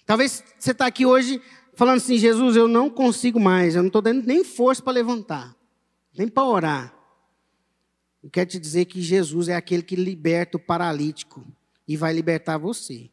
Talvez 0.05 0.45
você 0.59 0.73
está 0.73 0.85
aqui 0.85 1.07
hoje 1.07 1.41
falando 1.75 1.97
assim, 1.97 2.19
Jesus, 2.19 2.55
eu 2.55 2.69
não 2.69 2.91
consigo 2.91 3.41
mais, 3.41 3.75
eu 3.75 3.83
não 3.83 3.87
estou 3.87 4.03
dando 4.03 4.27
nem 4.27 4.45
força 4.45 4.83
para 4.83 4.93
levantar, 4.93 5.57
nem 6.15 6.29
para 6.29 6.45
orar. 6.45 6.95
Eu 8.23 8.29
quero 8.29 8.51
te 8.51 8.59
dizer 8.59 8.85
que 8.85 9.01
Jesus 9.01 9.49
é 9.49 9.57
aquele 9.57 9.83
que 9.83 9.97
liberta 9.97 10.59
o 10.59 10.61
paralítico 10.61 11.47
e 11.89 11.97
vai 11.97 12.13
libertar 12.13 12.59
você. 12.59 13.09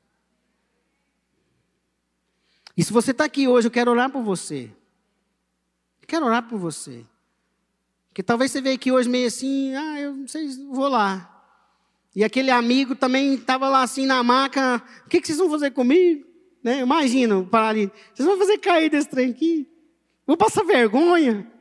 E 2.76 2.84
se 2.84 2.92
você 2.92 3.12
está 3.12 3.24
aqui 3.24 3.48
hoje, 3.48 3.68
eu 3.68 3.72
quero 3.72 3.92
orar 3.92 4.12
por 4.12 4.22
você. 4.24 4.70
Eu 6.02 6.08
quero 6.10 6.26
orar 6.26 6.50
por 6.50 6.60
você. 6.60 7.06
Porque 8.14 8.22
talvez 8.22 8.52
você 8.52 8.62
veja 8.62 8.76
aqui 8.76 8.92
hoje 8.92 9.10
meio 9.10 9.28
assim, 9.28 9.74
ah, 9.74 10.00
eu 10.00 10.14
não 10.14 10.28
sei, 10.28 10.48
vou 10.70 10.88
lá. 10.88 11.32
E 12.16 12.24
aquele 12.24 12.52
amigo 12.52 12.96
também 12.96 13.34
estava 13.34 13.68
lá 13.68 13.82
assim 13.82 14.06
na 14.06 14.22
maca, 14.22 14.84
o 15.04 15.10
que, 15.10 15.20
que 15.20 15.26
vocês 15.26 15.40
vão 15.40 15.50
fazer 15.50 15.72
comigo? 15.72 16.24
Né? 16.64 16.82
Imagina, 16.82 17.40
o 17.40 17.48
paralítico. 17.48 17.98
Vocês 18.14 18.30
vão 18.30 18.38
fazer 18.38 18.60
cair 18.60 18.92
desse 18.92 19.10
trem 19.10 19.32
aqui? 19.32 19.68
Vou 20.28 20.38
passar 20.38 20.64
vergonha. 20.64 21.52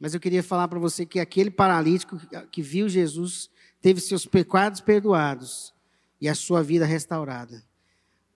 Mas 0.00 0.14
eu 0.14 0.20
queria 0.20 0.42
falar 0.42 0.66
para 0.68 0.78
você 0.78 1.04
que 1.04 1.20
aquele 1.20 1.50
paralítico 1.50 2.18
que 2.50 2.62
viu 2.62 2.88
Jesus 2.88 3.50
teve 3.82 4.00
seus 4.00 4.24
pecados 4.24 4.80
perdoados 4.80 5.74
e 6.18 6.30
a 6.30 6.34
sua 6.34 6.62
vida 6.62 6.86
restaurada. 6.86 7.62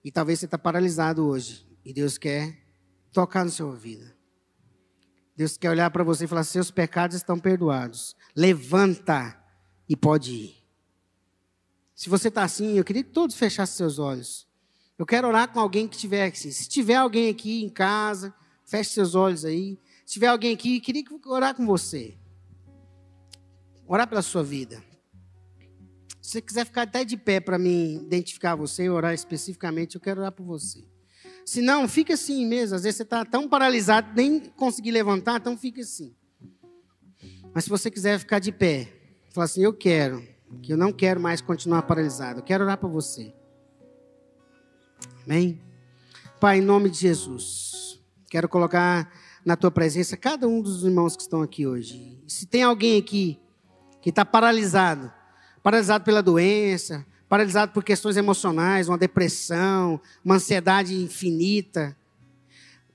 E 0.04 0.12
talvez 0.12 0.38
você 0.38 0.44
está 0.44 0.58
paralisado 0.58 1.26
hoje. 1.26 1.66
E 1.82 1.94
Deus 1.94 2.18
quer 2.18 2.58
tocar 3.10 3.42
na 3.42 3.50
sua 3.50 3.74
vida. 3.74 4.20
Deus 5.42 5.56
quer 5.56 5.70
olhar 5.70 5.90
para 5.90 6.04
você 6.04 6.24
e 6.24 6.28
falar: 6.28 6.44
seus 6.44 6.70
pecados 6.70 7.16
estão 7.16 7.36
perdoados. 7.36 8.14
Levanta 8.34 9.36
e 9.88 9.96
pode 9.96 10.32
ir. 10.32 10.64
Se 11.96 12.08
você 12.08 12.28
está 12.28 12.44
assim, 12.44 12.78
eu 12.78 12.84
queria 12.84 13.02
que 13.02 13.10
todos 13.10 13.34
fechassem 13.34 13.76
seus 13.76 13.98
olhos. 13.98 14.46
Eu 14.96 15.04
quero 15.04 15.26
orar 15.26 15.52
com 15.52 15.58
alguém 15.58 15.88
que 15.88 15.96
estiver 15.96 16.26
aqui. 16.26 16.52
Se 16.52 16.68
tiver 16.68 16.94
alguém 16.94 17.28
aqui 17.28 17.64
em 17.64 17.68
casa, 17.68 18.32
feche 18.64 18.90
seus 18.90 19.16
olhos 19.16 19.44
aí. 19.44 19.80
Se 20.06 20.14
tiver 20.14 20.28
alguém 20.28 20.54
aqui, 20.54 20.76
eu 20.76 20.80
queria 20.80 21.02
orar 21.26 21.56
com 21.56 21.66
você. 21.66 22.16
Orar 23.84 24.08
pela 24.08 24.22
sua 24.22 24.44
vida. 24.44 24.82
Se 26.20 26.32
você 26.32 26.40
quiser 26.40 26.64
ficar 26.64 26.82
até 26.82 27.04
de 27.04 27.16
pé 27.16 27.40
para 27.40 27.58
me 27.58 27.96
identificar 27.96 28.54
você 28.54 28.84
e 28.84 28.90
orar 28.90 29.12
especificamente, 29.12 29.96
eu 29.96 30.00
quero 30.00 30.20
orar 30.20 30.30
por 30.30 30.44
você. 30.44 30.84
Se 31.44 31.60
não, 31.60 31.88
fica 31.88 32.14
assim 32.14 32.46
mesmo. 32.46 32.76
Às 32.76 32.82
vezes 32.82 32.96
você 32.96 33.02
está 33.02 33.24
tão 33.24 33.48
paralisado, 33.48 34.10
nem 34.14 34.40
conseguir 34.40 34.90
levantar, 34.90 35.40
então 35.40 35.56
fica 35.56 35.80
assim. 35.80 36.14
Mas 37.54 37.64
se 37.64 37.70
você 37.70 37.90
quiser 37.90 38.18
ficar 38.18 38.38
de 38.38 38.52
pé, 38.52 38.92
falar 39.30 39.44
assim: 39.44 39.62
Eu 39.62 39.72
quero, 39.72 40.26
que 40.62 40.72
eu 40.72 40.76
não 40.76 40.92
quero 40.92 41.20
mais 41.20 41.40
continuar 41.40 41.82
paralisado, 41.82 42.40
eu 42.40 42.44
quero 42.44 42.64
orar 42.64 42.78
por 42.78 42.90
você. 42.90 43.34
Amém? 45.24 45.60
Pai, 46.40 46.58
em 46.58 46.62
nome 46.62 46.90
de 46.90 46.98
Jesus, 46.98 48.00
quero 48.28 48.48
colocar 48.48 49.12
na 49.44 49.56
tua 49.56 49.70
presença 49.70 50.16
cada 50.16 50.46
um 50.48 50.60
dos 50.60 50.84
irmãos 50.84 51.16
que 51.16 51.22
estão 51.22 51.42
aqui 51.42 51.66
hoje. 51.66 52.20
Se 52.26 52.46
tem 52.46 52.62
alguém 52.62 52.98
aqui 52.98 53.38
que 54.00 54.10
está 54.10 54.24
paralisado, 54.24 55.12
paralisado 55.62 56.04
pela 56.04 56.22
doença, 56.22 57.06
paralisado 57.32 57.72
por 57.72 57.82
questões 57.82 58.18
emocionais, 58.18 58.90
uma 58.90 58.98
depressão, 58.98 59.98
uma 60.22 60.34
ansiedade 60.34 60.94
infinita, 60.94 61.96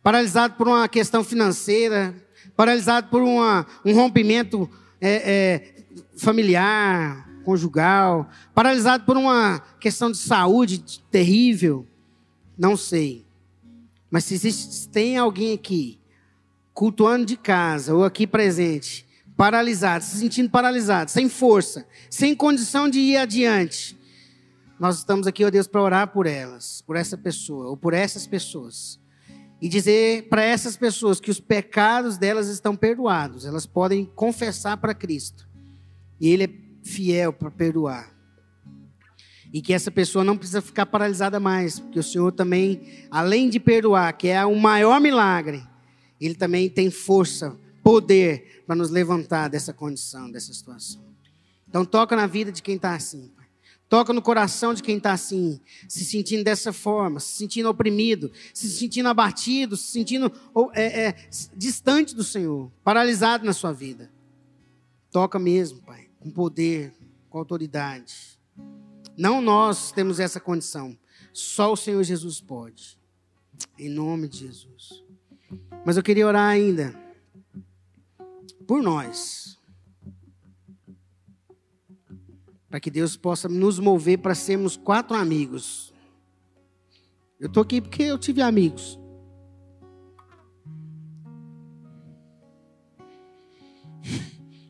paralisado 0.04 0.54
por 0.54 0.67
uma 0.67 0.88
questão 0.88 1.23
financeira, 1.23 2.13
paralisado 2.56 3.08
por 3.08 3.23
uma, 3.23 3.65
um 3.84 3.95
rompimento 3.95 4.69
é, 5.02 5.10
é, 5.10 5.84
familiar, 6.15 7.28
conjugal, 7.43 8.30
paralisado 8.54 9.06
por 9.06 9.17
uma 9.17 9.60
questão 9.80 10.12
de 10.12 10.19
saúde 10.19 11.02
terrível. 11.10 11.88
Não 12.56 12.78
sei. 12.78 13.26
Mas 14.08 14.26
se, 14.26 14.36
existe, 14.36 14.71
se 14.71 14.88
tem 14.88 15.17
alguém 15.17 15.56
aqui, 15.56 15.97
cultuando 16.76 17.26
de 17.26 17.38
casa 17.38 17.95
ou 17.95 18.06
aqui 18.06 18.28
presente, 18.28 19.04
paralisado, 19.36 20.04
se 20.04 20.17
sentindo 20.17 20.52
paralisado, 20.52 21.10
sem 21.10 21.28
força, 21.28 21.88
sem 22.08 22.36
condição 22.36 22.88
de 22.88 23.00
ir 23.00 23.17
adiante, 23.17 23.96
nós 24.79 24.97
estamos 24.97 25.25
aqui, 25.25 25.43
ó 25.43 25.49
Deus, 25.49 25.67
para 25.67 25.81
orar 25.81 26.07
por 26.09 26.27
elas, 26.27 26.81
por 26.81 26.95
essa 26.95 27.17
pessoa 27.17 27.67
ou 27.67 27.77
por 27.77 27.93
essas 27.93 28.27
pessoas. 28.27 28.99
E 29.59 29.67
dizer 29.67 30.27
para 30.29 30.43
essas 30.43 30.77
pessoas 30.77 31.19
que 31.19 31.31
os 31.31 31.39
pecados 31.39 32.17
delas 32.17 32.47
estão 32.47 32.75
perdoados, 32.75 33.45
elas 33.45 33.65
podem 33.65 34.05
confessar 34.05 34.77
para 34.77 34.93
Cristo. 34.93 35.49
E 36.19 36.29
Ele 36.29 36.43
é 36.43 36.49
fiel 36.83 37.33
para 37.33 37.49
perdoar. 37.49 38.15
E 39.51 39.61
que 39.61 39.73
essa 39.73 39.89
pessoa 39.89 40.23
não 40.23 40.37
precisa 40.37 40.61
ficar 40.61 40.85
paralisada 40.85 41.39
mais, 41.39 41.79
porque 41.79 41.99
o 41.99 42.03
Senhor 42.03 42.31
também, 42.31 43.07
além 43.09 43.49
de 43.49 43.59
perdoar, 43.59 44.13
que 44.13 44.27
é 44.27 44.45
o 44.45 44.55
maior 44.55 45.01
milagre, 45.01 45.63
Ele 46.21 46.35
também 46.35 46.69
tem 46.69 46.91
força, 46.91 47.57
poder 47.81 48.63
para 48.67 48.75
nos 48.75 48.91
levantar 48.91 49.47
dessa 49.47 49.73
condição, 49.73 50.29
dessa 50.29 50.53
situação. 50.53 51.01
Então 51.67 51.83
toca 51.83 52.15
na 52.15 52.27
vida 52.27 52.51
de 52.51 52.61
quem 52.61 52.75
está 52.75 52.93
assim. 52.93 53.31
Toca 53.89 54.12
no 54.12 54.21
coração 54.21 54.73
de 54.73 54.84
quem 54.84 54.97
está 54.97 55.13
assim, 55.13 55.62
se 55.88 56.04
sentindo 56.04 56.43
dessa 56.43 56.73
forma, 56.73 57.21
se 57.21 57.38
sentindo 57.38 57.69
oprimido, 57.69 58.32
se 58.54 58.69
sentindo 58.69 59.08
abatido, 59.08 59.78
se 59.78 59.91
sentindo 59.91 60.32
é, 60.73 61.08
é, 61.08 61.15
distante 61.56 62.13
do 62.13 62.23
Senhor, 62.23 62.69
paralisado 62.84 63.45
na 63.45 63.54
sua 63.54 63.71
vida. 63.71 64.12
Toca 65.10 65.39
mesmo, 65.39 65.82
Pai, 65.82 66.10
com 66.19 66.30
poder, 66.30 66.93
com 67.30 67.38
autoridade. 67.38 68.38
Não 69.17 69.41
nós 69.41 69.91
temos 69.91 70.19
essa 70.19 70.39
condição. 70.39 70.97
Só 71.32 71.71
o 71.71 71.78
Senhor 71.78 72.04
Jesus 72.04 72.41
pode. 72.41 73.00
Em 73.80 73.89
nome 73.89 74.28
de 74.28 74.39
Jesus. 74.39 75.04
Mas 75.86 75.95
eu 75.95 76.04
queria 76.04 76.28
orar 76.28 76.50
ainda 76.50 76.93
por 78.67 78.84
nós. 78.84 79.56
Para 82.69 82.80
que 82.80 82.91
Deus 82.91 83.15
possa 83.15 83.47
nos 83.47 83.80
mover 83.80 84.19
para 84.19 84.36
sermos 84.36 84.75
quatro 84.75 85.15
amigos. 85.15 85.93
Eu 87.39 87.47
estou 87.47 87.63
aqui 87.63 87.80
porque 87.80 88.03
eu 88.03 88.17
tive 88.17 88.41
amigos. 88.41 88.99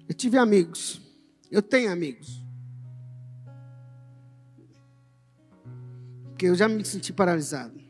Eu 0.08 0.14
tive 0.14 0.38
amigos. 0.38 1.02
Eu 1.50 1.62
tenho 1.62 1.92
amigos. 1.92 2.44
Porque 6.26 6.46
eu 6.46 6.56
já 6.56 6.68
me 6.68 6.86
senti 6.86 7.12
paralisado. 7.12 7.82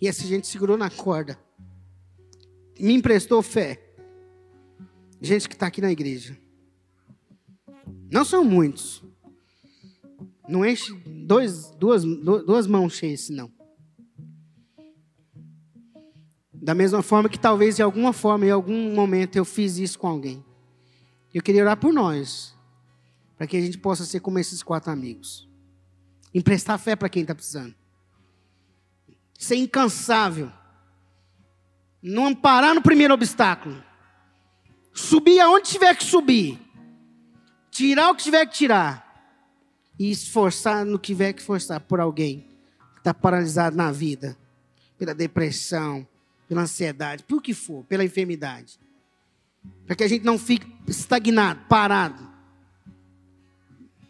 E 0.00 0.06
essa 0.06 0.24
gente 0.24 0.46
segurou 0.46 0.76
na 0.76 0.90
corda. 0.90 1.38
Me 2.78 2.92
emprestou 2.92 3.42
fé. 3.42 3.94
Gente 5.20 5.48
que 5.48 5.54
está 5.54 5.66
aqui 5.66 5.80
na 5.80 5.90
igreja. 5.90 6.38
Não 8.10 8.24
são 8.24 8.44
muitos. 8.44 9.02
Não 10.48 10.64
enche 10.64 10.94
dois, 11.06 11.70
duas, 11.72 12.04
duas 12.04 12.66
mãos 12.66 12.94
cheias, 12.94 13.28
não. 13.28 13.52
Da 16.54 16.74
mesma 16.74 17.02
forma 17.02 17.28
que 17.28 17.38
talvez 17.38 17.76
de 17.76 17.82
alguma 17.82 18.12
forma, 18.12 18.46
em 18.46 18.50
algum 18.50 18.94
momento, 18.94 19.36
eu 19.36 19.44
fiz 19.44 19.78
isso 19.78 19.98
com 19.98 20.06
alguém. 20.06 20.44
Eu 21.32 21.42
queria 21.42 21.62
orar 21.62 21.76
por 21.76 21.92
nós, 21.92 22.54
para 23.36 23.46
que 23.46 23.56
a 23.56 23.60
gente 23.60 23.78
possa 23.78 24.04
ser 24.04 24.20
como 24.20 24.38
esses 24.38 24.62
quatro 24.62 24.90
amigos. 24.90 25.48
Emprestar 26.34 26.78
fé 26.78 26.96
para 26.96 27.08
quem 27.08 27.22
está 27.22 27.34
precisando. 27.34 27.74
Ser 29.38 29.56
incansável. 29.56 30.50
Não 32.02 32.34
parar 32.34 32.74
no 32.74 32.82
primeiro 32.82 33.14
obstáculo. 33.14 33.82
Subir 34.92 35.40
aonde 35.40 35.68
tiver 35.68 35.94
que 35.94 36.04
subir. 36.04 36.58
Tirar 37.78 38.10
o 38.10 38.14
que 38.16 38.24
tiver 38.24 38.44
que 38.44 38.56
tirar. 38.56 39.06
E 39.96 40.10
esforçar 40.10 40.84
no 40.84 40.98
que 40.98 41.06
tiver 41.06 41.32
que 41.32 41.40
forçar 41.40 41.78
por 41.78 42.00
alguém 42.00 42.44
que 42.94 42.98
está 42.98 43.14
paralisado 43.14 43.76
na 43.76 43.92
vida. 43.92 44.36
Pela 44.98 45.14
depressão, 45.14 46.04
pela 46.48 46.62
ansiedade, 46.62 47.22
por 47.22 47.40
que 47.40 47.54
for, 47.54 47.84
pela 47.84 48.04
enfermidade. 48.04 48.80
Para 49.86 49.94
que 49.94 50.02
a 50.02 50.08
gente 50.08 50.24
não 50.24 50.36
fique 50.36 50.66
estagnado, 50.88 51.60
parado. 51.68 52.28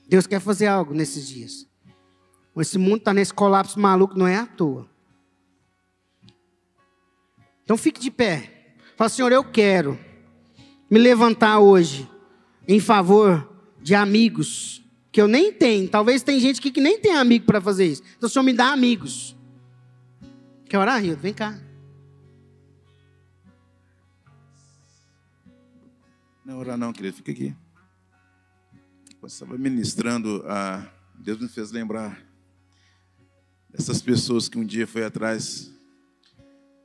Deus 0.08 0.26
quer 0.26 0.40
fazer 0.40 0.66
algo 0.66 0.94
nesses 0.94 1.28
dias. 1.28 1.66
Esse 2.56 2.78
mundo 2.78 2.96
está 2.96 3.12
nesse 3.12 3.34
colapso 3.34 3.78
maluco, 3.78 4.18
não 4.18 4.26
é 4.26 4.36
à 4.36 4.46
toa. 4.46 4.88
Então 7.64 7.76
fique 7.76 8.00
de 8.00 8.10
pé. 8.10 8.72
Fala, 8.96 9.10
Senhor, 9.10 9.30
eu 9.30 9.44
quero 9.44 10.00
me 10.90 10.98
levantar 10.98 11.58
hoje 11.58 12.08
em 12.66 12.80
favor 12.80 13.47
de 13.88 13.94
amigos 13.94 14.84
que 15.10 15.18
eu 15.18 15.26
nem 15.26 15.50
tenho. 15.50 15.88
Talvez 15.88 16.22
tem 16.22 16.38
gente 16.38 16.60
aqui 16.60 16.70
que 16.70 16.78
nem 16.78 17.00
tem 17.00 17.16
amigo 17.16 17.46
para 17.46 17.58
fazer 17.58 17.86
isso. 17.86 18.02
Então 18.18 18.26
o 18.26 18.30
Senhor 18.30 18.42
me 18.42 18.52
dá 18.52 18.70
amigos. 18.70 19.34
Quer 20.68 20.76
orar, 20.76 21.00
Rio? 21.00 21.16
Vem 21.16 21.32
cá. 21.32 21.58
Não 26.44 26.58
orar 26.58 26.76
não, 26.76 26.92
querido, 26.92 27.16
fica 27.16 27.32
aqui. 27.32 27.56
Eu 29.22 29.26
estava 29.26 29.56
ministrando, 29.56 30.44
a... 30.46 30.86
Deus 31.14 31.40
me 31.40 31.48
fez 31.48 31.70
lembrar 31.70 32.22
dessas 33.70 34.02
pessoas 34.02 34.50
que 34.50 34.58
um 34.58 34.66
dia 34.66 34.86
foi 34.86 35.02
atrás 35.02 35.72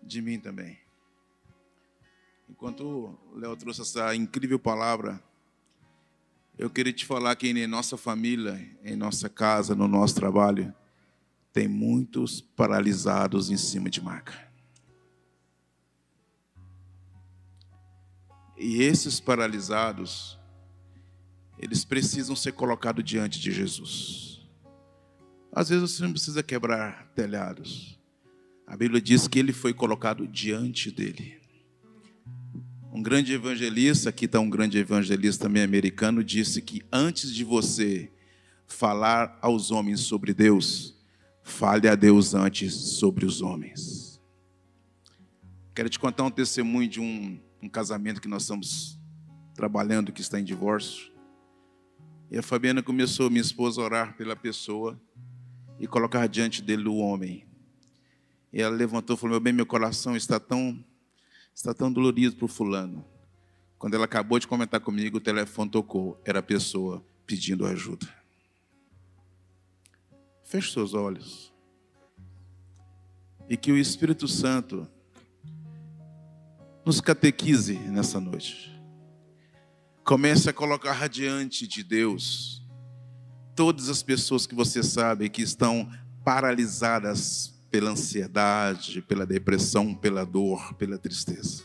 de 0.01 0.21
mim 0.21 0.39
também. 0.39 0.79
Enquanto 2.49 3.17
o 3.33 3.37
Léo 3.37 3.57
trouxe 3.57 3.81
essa 3.81 4.15
incrível 4.15 4.57
palavra, 4.57 5.21
eu 6.57 6.69
queria 6.69 6.93
te 6.93 7.05
falar 7.05 7.35
que 7.35 7.47
em 7.47 7.67
nossa 7.67 7.97
família, 7.97 8.59
em 8.83 8.95
nossa 8.95 9.27
casa, 9.27 9.75
no 9.75 9.87
nosso 9.87 10.15
trabalho, 10.15 10.73
tem 11.51 11.67
muitos 11.67 12.41
paralisados 12.41 13.49
em 13.49 13.57
cima 13.57 13.89
de 13.89 14.01
marca. 14.01 14.51
E 18.57 18.81
esses 18.81 19.19
paralisados, 19.19 20.39
eles 21.59 21.83
precisam 21.83 22.35
ser 22.35 22.53
colocados 22.53 23.03
diante 23.03 23.39
de 23.39 23.51
Jesus. 23.51 24.41
Às 25.51 25.69
vezes 25.69 25.91
você 25.91 26.03
não 26.03 26.11
precisa 26.11 26.41
quebrar 26.41 27.11
telhados. 27.13 27.99
A 28.65 28.77
Bíblia 28.77 29.01
diz 29.01 29.27
que 29.27 29.37
ele 29.37 29.53
foi 29.53 29.73
colocado 29.73 30.27
diante 30.27 30.89
dele. 30.89 31.42
Um 32.93 33.01
grande 33.01 33.33
evangelista, 33.33 34.09
aqui 34.09 34.25
está 34.25 34.39
um 34.39 34.49
grande 34.49 34.77
evangelista 34.77 35.47
também 35.47 35.63
americano, 35.63 36.23
disse 36.23 36.61
que 36.61 36.83
antes 36.91 37.33
de 37.33 37.43
você 37.43 38.11
falar 38.67 39.37
aos 39.41 39.71
homens 39.71 40.01
sobre 40.01 40.33
Deus, 40.33 40.95
fale 41.41 41.87
a 41.87 41.95
Deus 41.95 42.33
antes 42.33 42.73
sobre 42.73 43.25
os 43.25 43.41
homens. 43.41 44.21
Quero 45.73 45.89
te 45.89 45.97
contar 45.99 46.23
um 46.23 46.31
testemunho 46.31 46.87
de 46.87 47.01
um 47.01 47.39
um 47.63 47.69
casamento 47.69 48.21
que 48.21 48.27
nós 48.27 48.41
estamos 48.41 48.99
trabalhando, 49.55 50.11
que 50.11 50.19
está 50.19 50.37
em 50.37 50.43
divórcio. 50.43 51.13
E 52.29 52.37
a 52.37 52.43
Fabiana 52.43 52.83
começou, 52.83 53.29
minha 53.29 53.41
esposa, 53.41 53.79
a 53.79 53.85
orar 53.85 54.17
pela 54.17 54.35
pessoa 54.35 54.99
e 55.79 55.87
colocar 55.87 56.27
diante 56.27 56.61
dele 56.61 56.89
o 56.89 56.97
homem. 56.97 57.47
E 58.51 58.61
ela 58.61 58.75
levantou 58.75 59.15
e 59.15 59.19
falou: 59.19 59.35
Meu 59.35 59.39
bem, 59.39 59.53
meu 59.53 59.65
coração 59.65 60.13
está 60.13 60.41
tão, 60.41 60.83
está 61.53 61.73
tão 61.73 61.91
dolorido 61.91 62.35
para 62.35 62.45
o 62.45 62.47
fulano. 62.47 63.05
Quando 63.77 63.95
ela 63.95 64.05
acabou 64.05 64.39
de 64.39 64.47
comentar 64.47 64.79
comigo, 64.79 65.17
o 65.17 65.21
telefone 65.21 65.69
tocou. 65.69 66.19
Era 66.25 66.39
a 66.39 66.43
pessoa 66.43 67.03
pedindo 67.25 67.65
ajuda. 67.65 68.07
Feche 70.43 70.71
seus 70.71 70.93
olhos. 70.93 71.53
E 73.49 73.57
que 73.57 73.71
o 73.71 73.77
Espírito 73.77 74.27
Santo 74.27 74.87
nos 76.85 77.01
catequize 77.01 77.77
nessa 77.77 78.19
noite. 78.19 78.71
Comece 80.03 80.49
a 80.49 80.53
colocar 80.53 81.07
diante 81.07 81.67
de 81.67 81.83
Deus 81.83 82.61
todas 83.55 83.89
as 83.89 84.01
pessoas 84.01 84.45
que 84.45 84.55
você 84.55 84.81
sabe 84.81 85.29
que 85.29 85.41
estão 85.41 85.89
paralisadas 86.23 87.52
pela 87.73 87.89
ansiedade, 87.89 89.01
pela 89.01 89.25
depressão, 89.25 89.95
pela 89.95 90.23
dor, 90.23 90.75
pela 90.75 90.95
tristeza. 90.95 91.63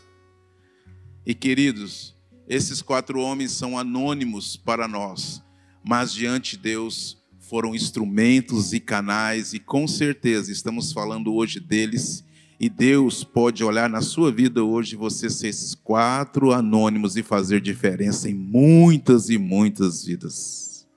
E 1.23 1.35
queridos, 1.35 2.15
esses 2.47 2.81
quatro 2.81 3.19
homens 3.19 3.51
são 3.51 3.77
anônimos 3.77 4.57
para 4.57 4.87
nós, 4.87 5.39
mas 5.87 6.11
diante 6.11 6.57
de 6.57 6.63
Deus 6.63 7.21
foram 7.37 7.75
instrumentos 7.75 8.73
e 8.73 8.79
canais, 8.79 9.53
e 9.53 9.59
com 9.59 9.87
certeza 9.87 10.51
estamos 10.51 10.91
falando 10.91 11.31
hoje 11.31 11.59
deles 11.59 12.23
e 12.59 12.69
Deus 12.69 13.23
pode 13.23 13.63
olhar 13.63 13.87
na 13.87 14.01
sua 14.01 14.31
vida 14.31 14.63
hoje 14.63 14.95
você 14.95 15.29
ser 15.29 15.49
esses 15.49 15.75
quatro 15.75 16.51
anônimos 16.51 17.17
e 17.17 17.21
fazer 17.21 17.61
diferença 17.61 18.27
em 18.27 18.33
muitas 18.33 19.29
e 19.29 19.37
muitas 19.37 20.03
vidas. 20.03 20.87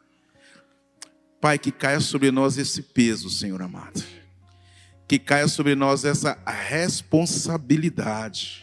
Pai, 1.39 1.59
que 1.59 1.71
caia 1.71 2.01
sobre 2.01 2.31
nós 2.31 2.57
esse 2.57 2.81
peso, 2.81 3.29
Senhor 3.29 3.61
amado. 3.61 4.22
Que 5.13 5.19
caia 5.19 5.47
sobre 5.47 5.75
nós 5.75 6.07
essa 6.07 6.39
responsabilidade 6.47 8.63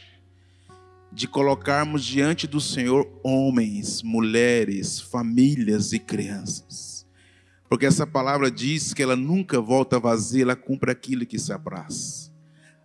de 1.11 1.27
colocarmos 1.27 2.03
diante 2.03 2.47
do 2.47 2.59
Senhor 2.59 3.07
homens, 3.23 4.01
mulheres, 4.01 4.99
famílias 4.99 5.93
e 5.93 5.99
crianças. 5.99 7.05
Porque 7.69 7.85
essa 7.85 8.07
palavra 8.07 8.49
diz 8.49 8.95
que 8.95 9.03
ela 9.03 9.15
nunca 9.15 9.61
volta 9.61 9.99
vazia, 9.99 10.41
ela 10.41 10.55
cumpre 10.55 10.89
aquilo 10.89 11.23
que 11.23 11.37
se 11.37 11.53
apraz. 11.53 12.31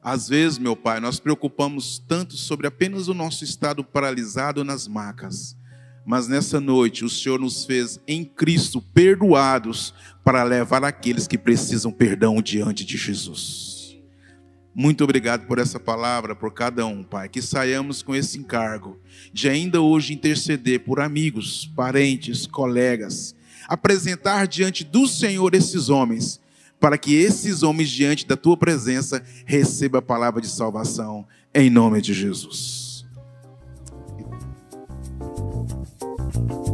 Às 0.03 0.29
vezes, 0.29 0.59
meu 0.59 0.77
Pai, 0.77 1.01
nós 1.01 1.19
preocupamos 1.19 1.99
tanto 1.99 2.37
sobre 2.37 2.67
apenas 2.67 3.09
o 3.09 3.15
nosso 3.15 3.45
estado 3.45 3.83
paralisado 3.83 4.63
nas 4.63 4.87
macas. 4.87 5.57
Mas 6.05 6.29
nessa 6.29 6.61
noite 6.61 7.05
o 7.05 7.09
Senhor 7.09 7.41
nos 7.41 7.65
fez 7.65 7.99
em 8.07 8.25
Cristo 8.25 8.81
perdoados 8.81 9.95
para 10.23 10.43
levar 10.43 10.85
aqueles 10.85 11.27
que 11.27 11.39
precisam 11.39 11.91
perdão 11.91 12.43
diante 12.43 12.85
de 12.85 12.97
Jesus. 12.97 13.97
Muito 14.75 15.05
obrigado 15.05 15.47
por 15.47 15.59
essa 15.59 15.79
palavra, 15.79 16.35
por 16.35 16.53
cada 16.53 16.85
um, 16.85 17.03
Pai. 17.03 17.29
Que 17.29 17.41
saiamos 17.41 18.03
com 18.03 18.15
esse 18.15 18.39
encargo 18.39 18.99
de 19.33 19.49
ainda 19.49 19.81
hoje 19.81 20.13
interceder 20.13 20.81
por 20.81 21.01
amigos, 21.01 21.71
parentes, 21.77 22.47
colegas, 22.47 23.35
apresentar 23.69 24.49
diante 24.49 24.83
do 24.83 25.07
Senhor 25.07 25.55
esses 25.55 25.89
homens 25.89 26.41
para 26.81 26.99
que 26.99 27.15
esses 27.15 27.63
homens, 27.63 27.89
diante 27.89 28.27
da 28.27 28.37
tua 28.37 28.59
presença, 28.59 29.23
recebam 29.47 30.01
a 30.01 30.03
palavra 30.03 30.43
de 30.43 30.49
salvação, 30.49 31.27
em 31.55 31.71
nome 31.71 32.03
de 32.03 32.13
Jesus. 32.13 32.84
you 36.35 36.74